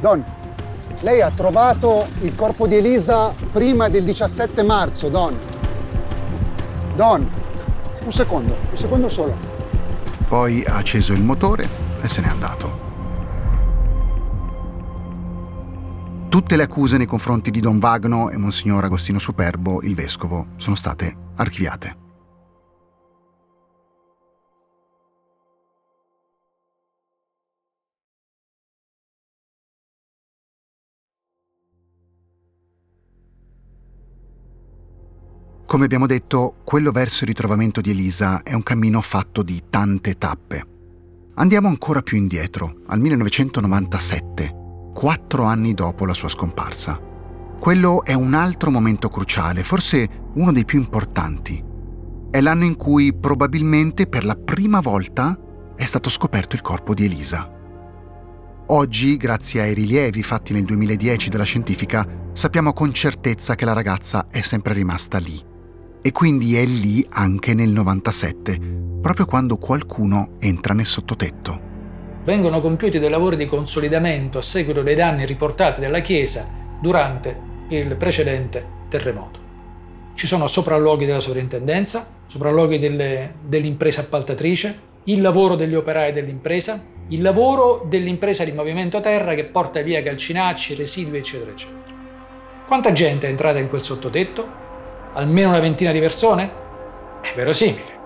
[0.00, 0.24] Don,
[1.00, 5.36] lei ha trovato il corpo di Elisa prima del 17 marzo, Don.
[6.96, 7.42] Don,
[8.04, 9.34] un secondo, un secondo solo.
[10.28, 11.68] Poi ha acceso il motore
[12.00, 12.82] e se n'è andato.
[16.28, 20.74] Tutte le accuse nei confronti di Don Vagno e Monsignor Agostino Superbo, il vescovo, sono
[20.74, 22.03] state archiviate.
[35.74, 40.16] Come abbiamo detto, quello verso il ritrovamento di Elisa è un cammino fatto di tante
[40.16, 40.64] tappe.
[41.34, 44.54] Andiamo ancora più indietro, al 1997,
[44.94, 46.96] quattro anni dopo la sua scomparsa.
[47.58, 51.60] Quello è un altro momento cruciale, forse uno dei più importanti.
[52.30, 55.36] È l'anno in cui probabilmente per la prima volta
[55.74, 57.50] è stato scoperto il corpo di Elisa.
[58.66, 64.28] Oggi, grazie ai rilievi fatti nel 2010 dalla scientifica, sappiamo con certezza che la ragazza
[64.30, 65.52] è sempre rimasta lì
[66.06, 68.60] e quindi è lì anche nel 97,
[69.00, 71.58] proprio quando qualcuno entra nel sottotetto.
[72.24, 76.46] Vengono compiuti dei lavori di consolidamento a seguito dei danni riportati dalla Chiesa
[76.78, 77.34] durante
[77.70, 79.40] il precedente terremoto.
[80.12, 87.22] Ci sono sopralluoghi della sovrintendenza, sopralluoghi delle, dell'impresa appaltatrice, il lavoro degli operai dell'impresa, il
[87.22, 91.94] lavoro dell'impresa di movimento terra che porta via calcinacci, residui, eccetera, eccetera.
[92.66, 94.63] Quanta gente è entrata in quel sottotetto?
[95.16, 96.52] Almeno una ventina di persone?
[97.22, 98.02] È verosimile.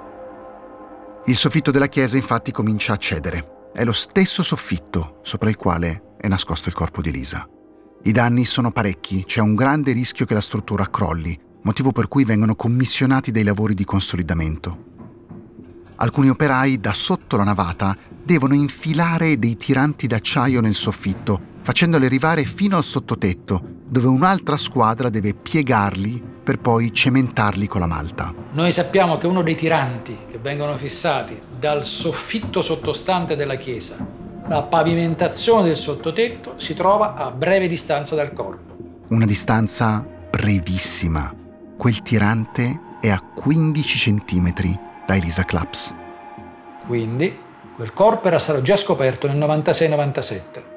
[1.24, 3.70] Il soffitto della chiesa infatti comincia a cedere.
[3.72, 7.48] È lo stesso soffitto sopra il quale è nascosto il corpo di Elisa.
[8.02, 12.24] I danni sono parecchi, c'è un grande rischio che la struttura crolli, motivo per cui
[12.24, 14.84] vengono commissionati dei lavori di consolidamento.
[15.96, 22.44] Alcuni operai da sotto la navata devono infilare dei tiranti d'acciaio nel soffitto, facendoli arrivare
[22.44, 28.32] fino al sottotetto, dove un'altra squadra deve piegarli per poi cementarli con la malta.
[28.52, 34.06] Noi sappiamo che uno dei tiranti che vengono fissati dal soffitto sottostante della chiesa,
[34.46, 38.76] la pavimentazione del sottotetto, si trova a breve distanza dal corpo.
[39.08, 41.34] Una distanza brevissima.
[41.76, 44.52] Quel tirante è a 15 cm
[45.06, 45.94] da Elisa Claps.
[46.86, 47.38] Quindi
[47.76, 50.76] quel corpo era stato già scoperto nel 96-97.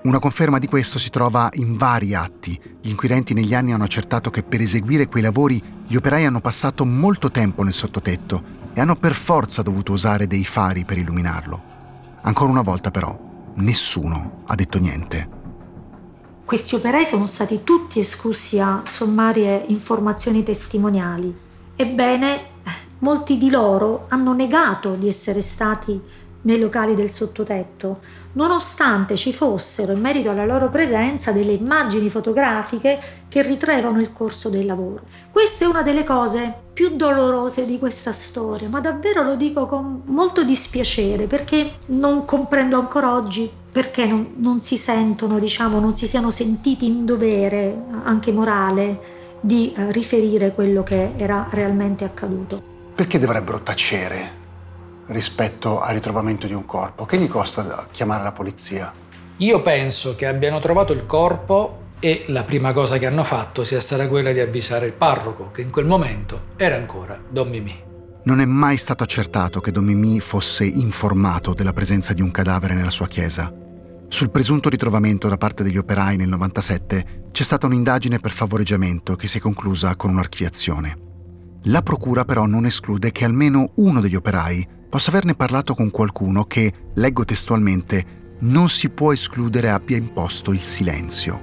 [0.00, 2.58] Una conferma di questo si trova in vari atti.
[2.80, 6.84] Gli inquirenti negli anni hanno accertato che per eseguire quei lavori gli operai hanno passato
[6.84, 11.62] molto tempo nel sottotetto e hanno per forza dovuto usare dei fari per illuminarlo.
[12.22, 13.18] Ancora una volta però,
[13.56, 15.28] nessuno ha detto niente.
[16.44, 21.36] Questi operai sono stati tutti esclusi a sommarie informazioni testimoniali.
[21.74, 22.40] Ebbene,
[23.00, 26.00] molti di loro hanno negato di essere stati
[26.42, 28.00] nei locali del sottotetto,
[28.32, 34.48] nonostante ci fossero, in merito alla loro presenza, delle immagini fotografiche che ritraevano il corso
[34.48, 35.02] del lavoro.
[35.30, 40.02] Questa è una delle cose più dolorose di questa storia, ma davvero lo dico con
[40.06, 46.06] molto dispiacere perché non comprendo ancora oggi perché non, non si sentono, diciamo, non si
[46.06, 52.60] siano sentiti in dovere, anche morale, di eh, riferire quello che era realmente accaduto.
[52.94, 54.46] Perché dovrebbero tacere
[55.08, 57.04] rispetto al ritrovamento di un corpo?
[57.04, 58.92] Che gli costa chiamare la polizia?
[59.38, 63.80] Io penso che abbiano trovato il corpo e la prima cosa che hanno fatto sia
[63.80, 67.86] stata quella di avvisare il parroco, che in quel momento era ancora Don Mimì.
[68.24, 72.74] Non è mai stato accertato che Don Mimì fosse informato della presenza di un cadavere
[72.74, 73.52] nella sua chiesa.
[74.08, 79.28] Sul presunto ritrovamento da parte degli operai nel 97 c'è stata un'indagine per favoreggiamento che
[79.28, 80.98] si è conclusa con un'archiviazione.
[81.64, 86.44] La procura però non esclude che almeno uno degli operai possa averne parlato con qualcuno
[86.44, 91.40] che, leggo testualmente, non si può escludere abbia imposto il silenzio.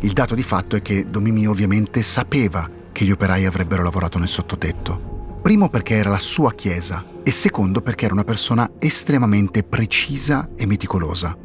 [0.00, 4.28] Il dato di fatto è che Domimi ovviamente sapeva che gli operai avrebbero lavorato nel
[4.28, 5.38] sottotetto.
[5.42, 10.66] Primo perché era la sua chiesa e secondo perché era una persona estremamente precisa e
[10.66, 11.36] meticolosa.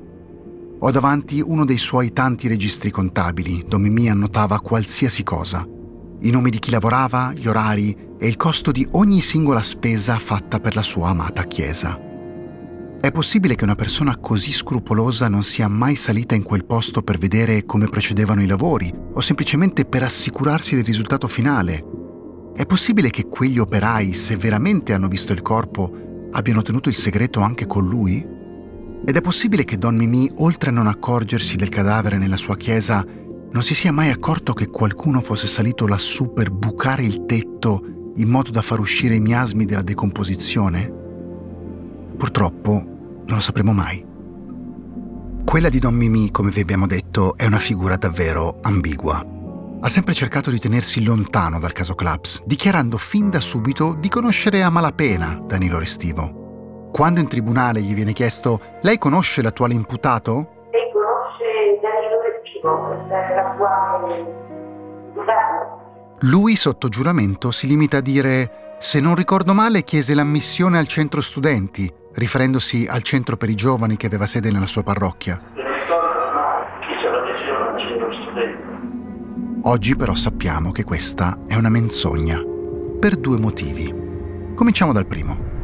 [0.80, 5.68] Ho davanti uno dei suoi tanti registri contabili, dove annotava qualsiasi cosa.
[6.20, 10.60] I nomi di chi lavorava, gli orari e il costo di ogni singola spesa fatta
[10.60, 12.00] per la sua amata chiesa.
[13.00, 17.20] È possibile che una persona così scrupolosa non sia mai salita in quel posto per
[17.20, 21.86] vedere come procedevano i lavori o semplicemente per assicurarsi del risultato finale?
[22.56, 27.42] È possibile che quegli operai, se veramente hanno visto il corpo, abbiano tenuto il segreto
[27.42, 28.28] anche con lui?
[29.06, 33.06] Ed è possibile che Don Mimì, oltre a non accorgersi del cadavere nella sua chiesa,
[33.52, 38.30] non si sia mai accorto che qualcuno fosse salito lassù per bucare il tetto in
[38.30, 40.92] modo da far uscire i miasmi della decomposizione?
[42.18, 44.06] Purtroppo non lo sapremo mai.
[45.46, 49.26] Quella di Don Mimì, come vi abbiamo detto, è una figura davvero ambigua.
[49.80, 54.64] Ha sempre cercato di tenersi lontano dal caso Claps, dichiarando fin da subito di conoscere
[54.64, 56.90] a malapena Danilo Restivo.
[56.92, 60.57] Quando in tribunale gli viene chiesto lei conosce l'attuale imputato?
[66.22, 71.22] Lui sotto giuramento si limita a dire se non ricordo male chiese l'ammissione al centro
[71.22, 75.40] studenti, riferendosi al centro per i giovani che aveva sede nella sua parrocchia.
[79.64, 82.42] Oggi però sappiamo che questa è una menzogna,
[83.00, 83.94] per due motivi.
[84.56, 85.57] Cominciamo dal primo.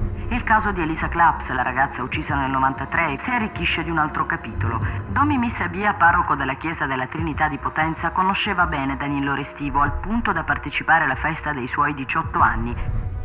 [0.43, 4.25] Il caso di Elisa Claps, la ragazza uccisa nel 93, si arricchisce di un altro
[4.25, 4.77] capitolo.
[5.10, 10.34] Domi Missabia, parroco della chiesa della Trinità di Potenza, conosceva bene Danilo Restivo al punto
[10.34, 12.75] da partecipare alla festa dei suoi 18 anni.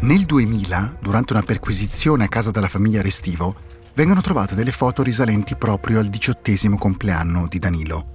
[0.02, 3.52] Nel 2000, durante una perquisizione a casa della famiglia Restivo,
[3.94, 8.14] vengono trovate delle foto risalenti proprio al diciottesimo compleanno di Danilo.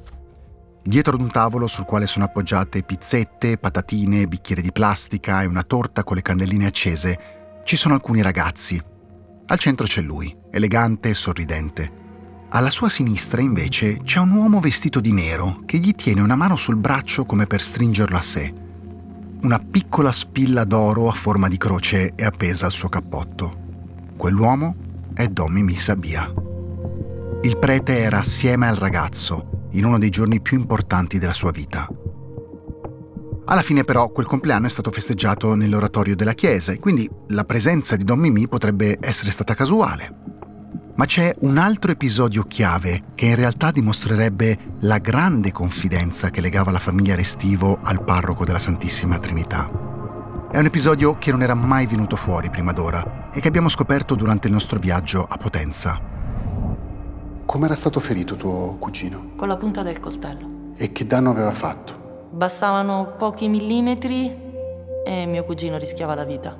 [0.81, 5.63] Dietro ad un tavolo sul quale sono appoggiate pizzette, patatine, bicchieri di plastica e una
[5.63, 8.91] torta con le candelline accese, ci sono alcuni ragazzi.
[9.53, 11.91] Al centro c'è lui, elegante e sorridente.
[12.49, 16.55] Alla sua sinistra invece c'è un uomo vestito di nero che gli tiene una mano
[16.55, 18.51] sul braccio come per stringerlo a sé.
[19.43, 23.55] Una piccola spilla d'oro a forma di croce è appesa al suo cappotto.
[24.17, 24.75] Quell'uomo
[25.13, 26.33] è Don Mimì Sabia.
[27.43, 31.87] il prete era assieme al ragazzo in uno dei giorni più importanti della sua vita.
[33.53, 37.95] Alla fine però quel compleanno è stato festeggiato nell'oratorio della chiesa e quindi la presenza
[37.95, 40.11] di Don Mimì potrebbe essere stata casuale.
[40.95, 46.71] Ma c'è un altro episodio chiave che in realtà dimostrerebbe la grande confidenza che legava
[46.71, 49.69] la famiglia Restivo al parroco della Santissima Trinità.
[50.51, 54.15] È un episodio che non era mai venuto fuori prima d'ora e che abbiamo scoperto
[54.15, 56.01] durante il nostro viaggio a Potenza.
[57.45, 59.33] Com'era stato ferito tuo cugino?
[59.35, 60.71] Con la punta del coltello.
[60.75, 62.01] E che danno aveva fatto?
[62.33, 64.35] Bastavano pochi millimetri
[65.05, 66.57] e mio cugino rischiava la vita.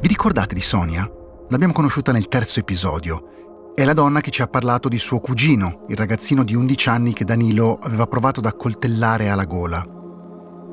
[0.00, 1.08] Vi ricordate di Sonia?
[1.50, 3.72] L'abbiamo conosciuta nel terzo episodio.
[3.76, 7.12] È la donna che ci ha parlato di suo cugino, il ragazzino di 11 anni
[7.12, 9.86] che Danilo aveva provato ad accoltellare alla gola.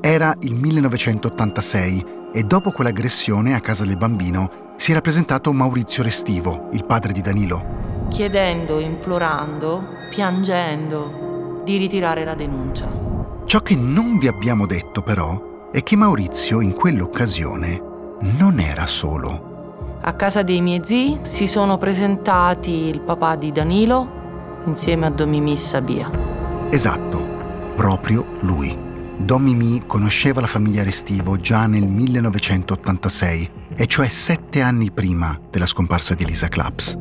[0.02, 6.70] Era il 1986 e dopo quell'aggressione a casa del bambino si era presentato Maurizio Restivo,
[6.72, 8.08] il padre di Danilo.
[8.10, 13.15] Chiedendo, implorando, piangendo di ritirare la denuncia.
[13.46, 17.80] Ciò che non vi abbiamo detto però è che Maurizio in quell'occasione
[18.38, 20.00] non era solo.
[20.02, 25.30] A casa dei miei zii si sono presentati il papà di Danilo insieme a Don
[25.30, 26.10] Mimì Sabia.
[26.70, 27.24] Esatto,
[27.76, 28.76] proprio lui.
[29.18, 35.68] Don Mimì conosceva la famiglia Restivo già nel 1986, e cioè sette anni prima della
[35.68, 36.98] scomparsa di Elisa Claps.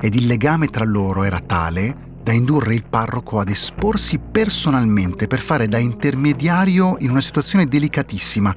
[0.00, 5.38] Ed il legame tra loro era tale da indurre il parroco ad esporsi personalmente per
[5.38, 8.52] fare da intermediario in una situazione delicatissima,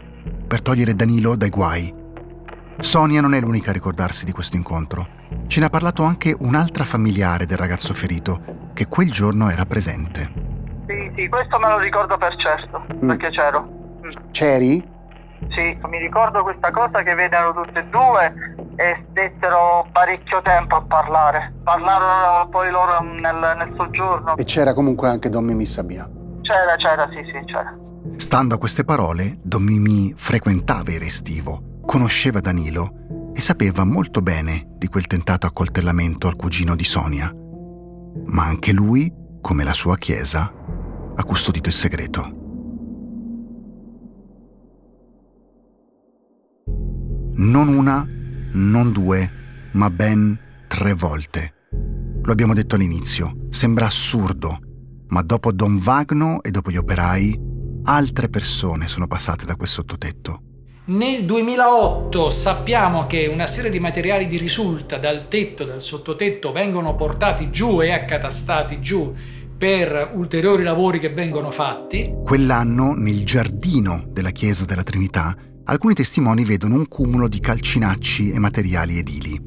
[0.47, 2.05] per togliere Danilo dai guai
[2.79, 5.07] Sonia non è l'unica a ricordarsi di questo incontro.
[5.47, 10.31] Ce ne ha parlato anche un'altra familiare del ragazzo ferito, che quel giorno era presente.
[10.87, 13.07] Sì, sì, questo me lo ricordo per certo, mm.
[13.07, 13.67] perché c'ero.
[14.05, 14.31] Mm.
[14.31, 14.87] C'eri?
[15.49, 20.81] Sì, mi ricordo questa cosa che vedano tutte e due e stettero parecchio tempo a
[20.81, 21.53] parlare.
[21.63, 24.35] Parlarono poi loro nel, nel soggiorno.
[24.35, 26.09] E c'era comunque anche Don Mimì Sabia?
[26.41, 27.75] C'era, c'era, sì, sì, c'era.
[28.17, 34.73] Stando a queste parole, Don Mimì frequentava il restivo conosceva Danilo e sapeva molto bene
[34.77, 37.31] di quel tentato accoltellamento al cugino di Sonia.
[38.25, 39.11] Ma anche lui,
[39.41, 40.51] come la sua chiesa,
[41.15, 42.36] ha custodito il segreto.
[47.39, 48.03] Non una,
[48.53, 49.31] non due,
[49.73, 51.53] ma ben tre volte.
[52.23, 54.57] Lo abbiamo detto all'inizio, sembra assurdo,
[55.09, 57.39] ma dopo Don Vagno e dopo gli operai,
[57.83, 60.41] altre persone sono passate da quel sottotetto.
[60.85, 66.95] Nel 2008 sappiamo che una serie di materiali di risulta dal tetto, dal sottotetto, vengono
[66.95, 69.13] portati giù e accatastati giù
[69.55, 72.15] per ulteriori lavori che vengono fatti.
[72.23, 75.35] Quell'anno, nel giardino della chiesa della Trinità,
[75.69, 79.39] alcuni testimoni vedono un cumulo di calcinacci e materiali edili.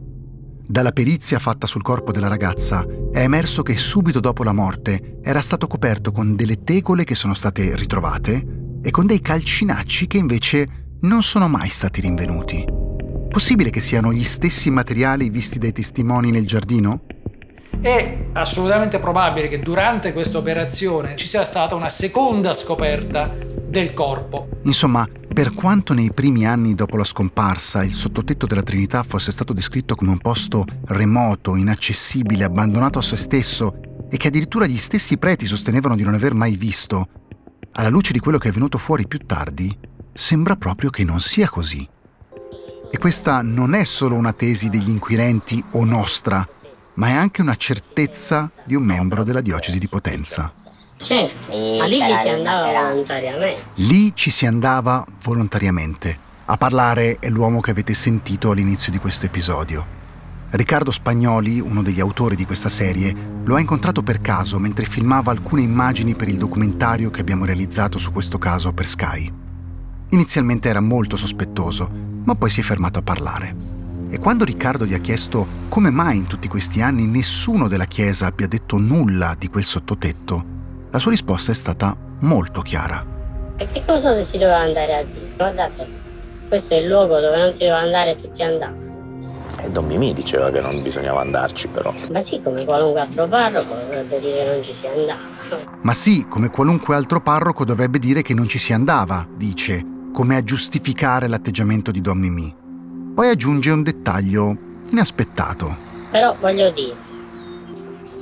[0.66, 5.40] Dalla perizia fatta sul corpo della ragazza è emerso che subito dopo la morte era
[5.40, 8.46] stato coperto con delle tegole che sono state ritrovate
[8.82, 10.68] e con dei calcinacci che invece
[11.00, 12.64] non sono mai stati rinvenuti.
[13.28, 17.02] Possibile che siano gli stessi materiali visti dai testimoni nel giardino?
[17.80, 23.34] È assolutamente probabile che durante questa operazione ci sia stata una seconda scoperta
[23.68, 24.48] del corpo.
[24.64, 29.52] Insomma, per quanto nei primi anni dopo la scomparsa il sottotetto della Trinità fosse stato
[29.52, 35.18] descritto come un posto remoto, inaccessibile, abbandonato a se stesso e che addirittura gli stessi
[35.18, 37.06] preti sostenevano di non aver mai visto,
[37.72, 39.74] alla luce di quello che è venuto fuori più tardi,
[40.12, 41.88] sembra proprio che non sia così.
[42.90, 46.46] E questa non è solo una tesi degli inquirenti o nostra,
[46.94, 50.52] ma è anche una certezza di un membro della diocesi di Potenza.
[51.02, 53.62] Certo, ma lì ci si andava volontariamente.
[53.76, 56.18] Lì ci si andava volontariamente.
[56.44, 59.98] A parlare è l'uomo che avete sentito all'inizio di questo episodio.
[60.50, 65.30] Riccardo Spagnoli, uno degli autori di questa serie, lo ha incontrato per caso mentre filmava
[65.30, 69.32] alcune immagini per il documentario che abbiamo realizzato su questo caso per Sky.
[70.10, 71.88] Inizialmente era molto sospettoso,
[72.24, 73.54] ma poi si è fermato a parlare.
[74.10, 78.26] E quando Riccardo gli ha chiesto come mai in tutti questi anni nessuno della Chiesa
[78.26, 80.49] abbia detto nulla di quel sottotetto,
[80.90, 83.04] la sua risposta è stata molto chiara.
[83.56, 85.30] E che cosa si doveva andare a dire?
[85.36, 85.88] Guardate,
[86.48, 88.98] questo è il luogo dove non si doveva andare e tutti andavano.
[89.62, 91.92] E Don Mimì diceva che non bisognava andarci però.
[92.10, 95.18] Ma sì, come qualunque altro parroco dovrebbe dire che non ci si andava.
[95.82, 100.36] Ma sì, come qualunque altro parroco dovrebbe dire che non ci si andava, dice, come
[100.36, 102.54] a giustificare l'atteggiamento di Don Mimì.
[103.14, 104.56] Poi aggiunge un dettaglio
[104.90, 105.76] inaspettato.
[106.10, 106.96] Però voglio dire,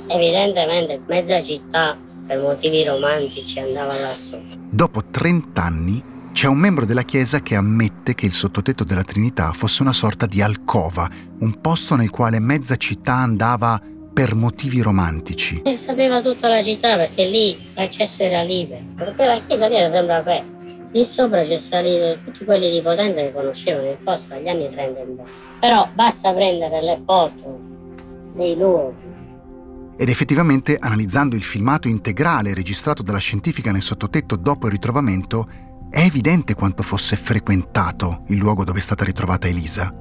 [0.07, 1.97] evidentemente mezza città
[2.29, 4.39] per motivi romantici andava lassù.
[4.69, 9.51] Dopo 30 anni c'è un membro della Chiesa che ammette che il sottotetto della Trinità
[9.51, 11.09] fosse una sorta di alcova,
[11.39, 13.81] un posto nel quale mezza città andava
[14.13, 15.59] per motivi romantici.
[15.63, 19.89] E sapeva tutta la città perché lì l'accesso era libero, perché la chiesa lì era
[19.89, 20.57] sempre aperta.
[20.91, 24.99] Lì sopra c'è salito tutti quelli di potenza che conoscevano il posto dagli anni 30
[24.99, 25.25] in poi.
[25.59, 27.59] Però basta prendere le foto
[28.35, 29.09] dei luoghi.
[30.01, 35.45] Ed effettivamente, analizzando il filmato integrale registrato dalla scientifica nel sottotetto dopo il ritrovamento,
[35.89, 39.93] è evidente quanto fosse frequentato il luogo dove è stata ritrovata Elisa.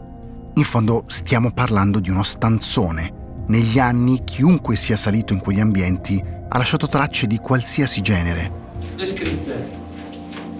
[0.54, 3.42] In fondo stiamo parlando di uno stanzone.
[3.48, 8.52] Negli anni chiunque sia salito in quegli ambienti ha lasciato tracce di qualsiasi genere.
[8.94, 9.68] Le scritte.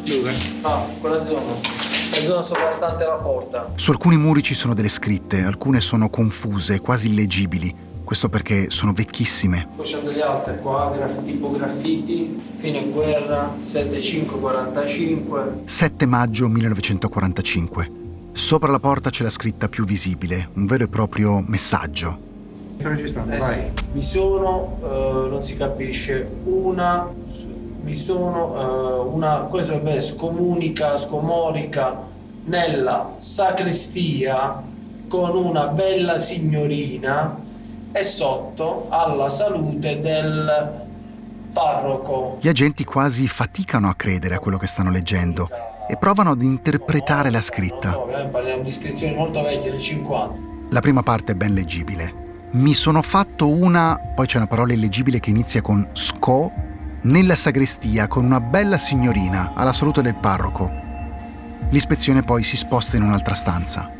[0.03, 0.34] Dove?
[0.62, 1.53] Ah, quella zona.
[2.11, 3.70] La zona sovrastante la porta.
[3.76, 7.86] Su alcuni muri ci sono delle scritte, alcune sono confuse, quasi illegibili.
[8.09, 9.69] Questo perché sono vecchissime.
[9.77, 15.65] Poi c'è delle altre qua, graf- tipo graffiti, fine guerra, 7545.
[15.67, 17.91] 7 maggio 1945.
[18.33, 22.19] Sopra la porta c'è la scritta più visibile, un vero e proprio messaggio.
[22.79, 23.61] Sto registrando, Eh sì,
[23.93, 27.07] vi sono, eh, non si capisce, una,
[27.83, 32.07] vi sono eh, una, questo è scomunica, scomorica
[32.47, 34.63] nella sacrestia
[35.09, 37.45] con una bella signorina
[37.93, 40.86] e sotto alla salute del
[41.53, 42.39] parroco.
[42.41, 45.49] Gli agenti quasi faticano a credere a quello che stanno leggendo
[45.89, 47.93] e provano ad interpretare la scritta.
[47.93, 50.47] So, eh, parliamo di iscrizioni molto vecchie del 50.
[50.70, 52.26] La prima parte è ben leggibile.
[52.51, 56.53] Mi sono fatto una, poi c'è una parola illegibile che inizia con sco,
[57.03, 60.70] nella sagrestia con una bella signorina alla salute del parroco.
[61.70, 63.91] L'ispezione poi si sposta in un'altra stanza.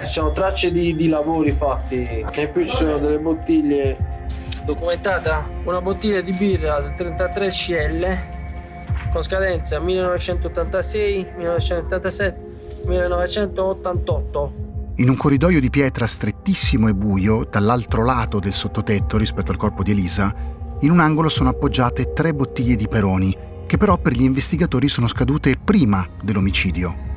[0.00, 4.26] Ci sono tracce di, di lavori fatti e poi ci sono delle bottiglie.
[4.64, 8.18] Documentata una bottiglia di birra del 33 CL
[9.10, 12.46] con scadenza 1986, 1987,
[12.86, 14.52] 1988.
[14.96, 19.82] In un corridoio di pietra strettissimo e buio, dall'altro lato del sottotetto rispetto al corpo
[19.82, 20.34] di Elisa,
[20.80, 23.36] in un angolo sono appoggiate tre bottiglie di Peroni,
[23.66, 27.07] che però per gli investigatori sono scadute prima dell'omicidio.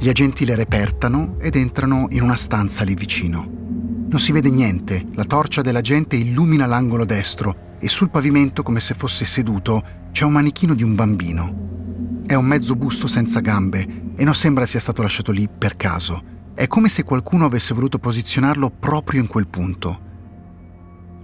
[0.00, 3.44] Gli agenti le repertano ed entrano in una stanza lì vicino.
[4.08, 8.94] Non si vede niente, la torcia dell'agente illumina l'angolo destro e sul pavimento, come se
[8.94, 9.82] fosse seduto,
[10.12, 12.22] c'è un manichino di un bambino.
[12.24, 16.22] È un mezzo busto senza gambe e non sembra sia stato lasciato lì per caso.
[16.54, 20.00] È come se qualcuno avesse voluto posizionarlo proprio in quel punto.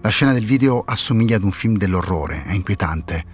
[0.02, 3.24] La scena del video assomiglia ad un film dell'orrore, è inquietante.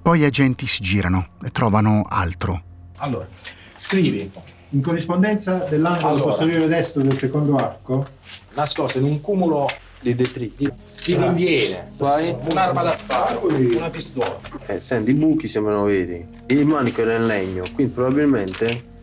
[0.00, 2.62] Poi gli agenti si girano e trovano altro.
[2.96, 3.28] Allora,
[3.76, 4.30] scrivi
[4.76, 6.24] in corrispondenza dell'angolo Allora.
[6.24, 8.04] posteriore destro del secondo arco,
[8.54, 9.66] Nascosta in un cumulo
[10.00, 11.22] di detriti si Ah.
[11.22, 11.88] rinviene
[12.48, 14.38] un'arma da sparo, una pistola.
[14.66, 16.26] Eh, senti, i buchi sembrano veri.
[16.46, 18.94] Il manico era in legno, quindi probabilmente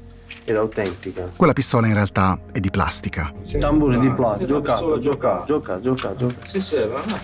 [0.46, 1.30] era autentica.
[1.36, 3.32] Quella pistola in realtà è di plastica.
[3.60, 6.34] Tamburi di plastica, sì, giocato, giocato, giocato, giocato.
[6.46, 6.78] Sì, sì,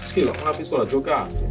[0.05, 1.47] scrivo, una pistola giocante.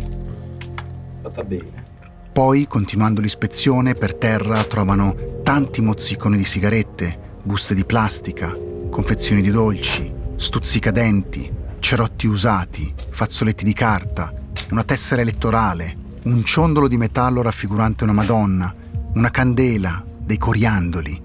[1.23, 1.87] Fatta bene.
[2.33, 8.55] Poi, continuando l'ispezione, per terra trovano tanti mozziconi di sigarette, buste di plastica,
[8.91, 14.31] confezioni di dolci, stuzzicadenti, cerotti usati, fazzoletti di carta,
[14.73, 18.75] una tessera elettorale, un ciondolo di metallo raffigurante una Madonna,
[19.15, 21.19] una candela, dei coriandoli.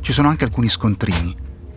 [0.00, 1.36] Ci sono anche alcuni scontrini.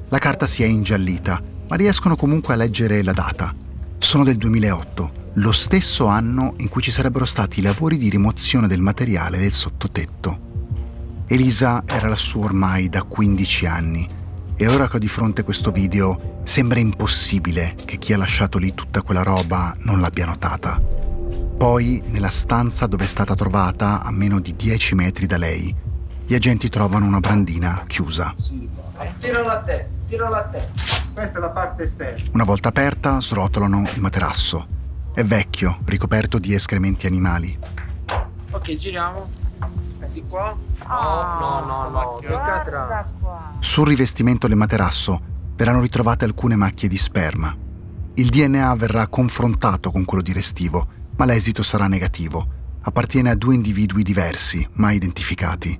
[0.10, 3.54] La carta si è ingiallita, ma riescono comunque a leggere la data.
[4.00, 8.66] Sono del 2008, lo stesso anno in cui ci sarebbero stati i lavori di rimozione
[8.66, 10.43] del materiale del sottotetto.
[11.28, 14.08] Elisa era lassù ormai da 15 anni
[14.56, 18.74] e ora che ho di fronte questo video sembra impossibile che chi ha lasciato lì
[18.74, 20.80] tutta quella roba non l'abbia notata.
[21.58, 25.74] Poi, nella stanza dove è stata trovata, a meno di 10 metri da lei,
[26.26, 28.34] gli agenti trovano una brandina chiusa.
[29.20, 30.68] Tirala a te, tirala a te.
[31.14, 32.24] Questa è la parte esterna.
[32.34, 34.68] Una volta aperta, srotolano il materasso.
[35.14, 37.58] È vecchio, ricoperto di escrementi animali.
[38.52, 39.30] Ok, giriamo.
[40.14, 40.56] Di qua.
[40.88, 42.18] No, no, no, no.
[42.22, 43.04] Che cadrà.
[43.60, 45.20] Sul rivestimento del materasso
[45.56, 47.56] verranno ritrovate alcune macchie di sperma.
[48.14, 52.62] Il DNA verrà confrontato con quello di Restivo, ma l'esito sarà negativo.
[52.82, 55.80] Appartiene a due individui diversi, mai identificati.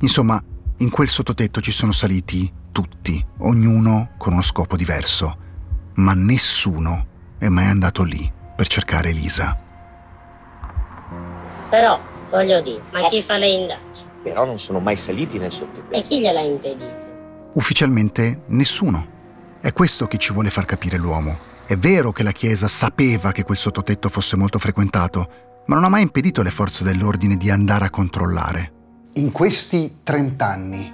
[0.00, 0.42] Insomma,
[0.78, 5.36] in quel sottotetto ci sono saliti tutti, ognuno con uno scopo diverso,
[5.96, 7.06] ma nessuno
[7.36, 9.56] è mai andato lì per cercare Elisa.
[11.68, 12.00] Però,
[12.30, 14.06] voglio dire, ma chi fa le indagini?
[14.22, 15.94] Però non sono mai saliti nel sottotetto.
[15.94, 17.06] E chi gliel'ha impedito?
[17.54, 19.16] Ufficialmente nessuno.
[19.60, 21.36] È questo che ci vuole far capire l'uomo.
[21.66, 25.28] È vero che la Chiesa sapeva che quel sottotetto fosse molto frequentato,
[25.66, 28.72] ma non ha mai impedito alle forze dell'ordine di andare a controllare.
[29.14, 30.92] In questi 30 anni,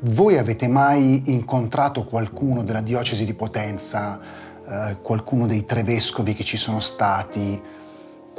[0.00, 4.20] voi avete mai incontrato qualcuno della diocesi di Potenza,
[4.66, 7.60] eh, qualcuno dei tre vescovi che ci sono stati,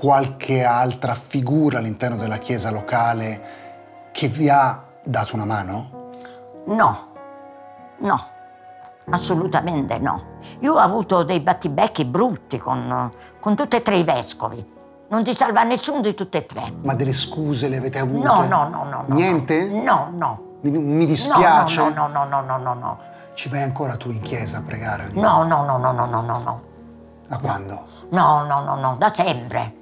[0.04, 6.12] qualche altra figura all'interno della chiesa locale che vi ha dato una mano?
[6.66, 7.08] No,
[8.00, 8.22] no,
[9.12, 10.40] assolutamente no.
[10.60, 14.72] Io ho avuto dei battibecchi brutti con, con tutti e tre i vescovi.
[15.08, 16.74] Non ti salva nessuno di tutti e tre.
[16.82, 18.28] Ma delle scuse le avete avute?
[18.28, 19.06] No, no, no, no.
[19.08, 19.70] no Niente?
[19.70, 20.58] No, no.
[20.64, 21.78] Mi, mi dispiace.
[21.78, 23.00] No, no, no, no, no, no, no.
[23.36, 25.12] Ci vai ancora tu in chiesa a pregare?
[25.14, 26.62] No, no, no, no, no, no, no, no.
[27.26, 27.86] Da quando?
[28.10, 29.80] No, no, no, no, da sempre.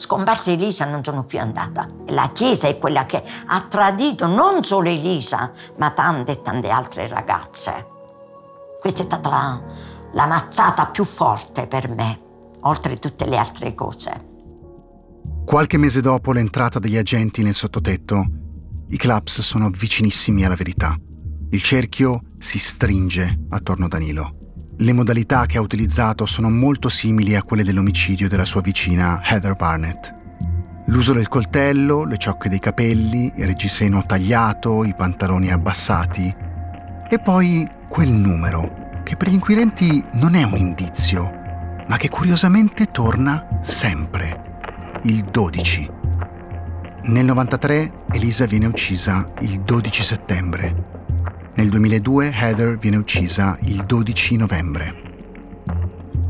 [0.00, 1.86] Scomparsa Elisa non sono più andata.
[2.06, 7.06] La Chiesa è quella che ha tradito non solo Elisa, ma tante e tante altre
[7.06, 7.86] ragazze.
[8.80, 9.62] Questa è stata la,
[10.12, 12.18] la mazzata più forte per me,
[12.60, 14.28] oltre tutte le altre cose.
[15.44, 18.24] Qualche mese dopo l'entrata degli agenti nel sottotetto,
[18.88, 20.96] i clubs sono vicinissimi alla verità.
[21.50, 24.39] Il cerchio si stringe attorno a Danilo.
[24.80, 29.54] Le modalità che ha utilizzato sono molto simili a quelle dell'omicidio della sua vicina Heather
[29.54, 30.14] Barnett.
[30.86, 36.34] L'uso del coltello, le ciocche dei capelli, il reggiseno tagliato, i pantaloni abbassati
[37.10, 41.30] e poi quel numero che per gli inquirenti non è un indizio,
[41.86, 44.60] ma che curiosamente torna sempre,
[45.02, 45.90] il 12.
[47.02, 50.89] Nel 93 Elisa viene uccisa il 12 settembre
[51.54, 54.94] nel 2002 Heather viene uccisa il 12 novembre.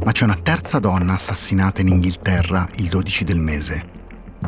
[0.03, 3.89] Ma c'è una terza donna assassinata in Inghilterra il 12 del mese,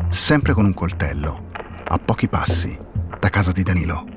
[0.09, 1.49] sempre con un coltello,
[1.85, 2.77] a pochi passi
[3.19, 4.12] da casa di Danilo.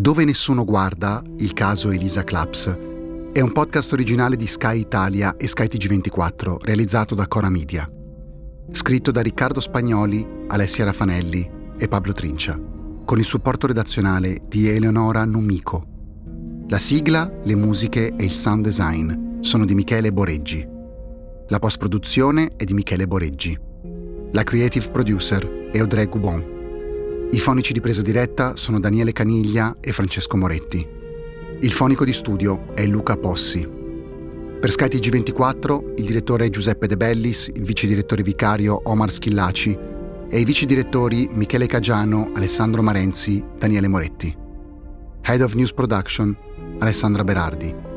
[0.00, 2.74] Dove nessuno guarda, il caso Elisa Claps
[3.34, 7.86] è un podcast originale di Sky Italia e Sky TG24, realizzato da Cora Media.
[8.70, 12.58] Scritto da Riccardo Spagnoli, Alessia Raffanelli e Pablo Trincia,
[13.04, 15.84] con il supporto redazionale di Eleonora Numico.
[16.68, 20.66] La sigla, le musiche e il sound design sono di Michele Boreggi.
[21.48, 23.54] La post-produzione è di Michele Boreggi.
[24.32, 26.49] La creative producer è Audrey Goubon.
[27.32, 30.84] I fonici di presa diretta sono Daniele Caniglia e Francesco Moretti.
[31.60, 33.64] Il fonico di studio è Luca Possi.
[34.60, 39.78] Per Sky TG24 il direttore è Giuseppe De Bellis, il vice direttore vicario Omar Schillaci
[40.28, 44.36] e i vice direttori Michele Cagiano, Alessandro Marenzi, Daniele Moretti.
[45.22, 46.36] Head of News Production
[46.80, 47.89] Alessandra Berardi.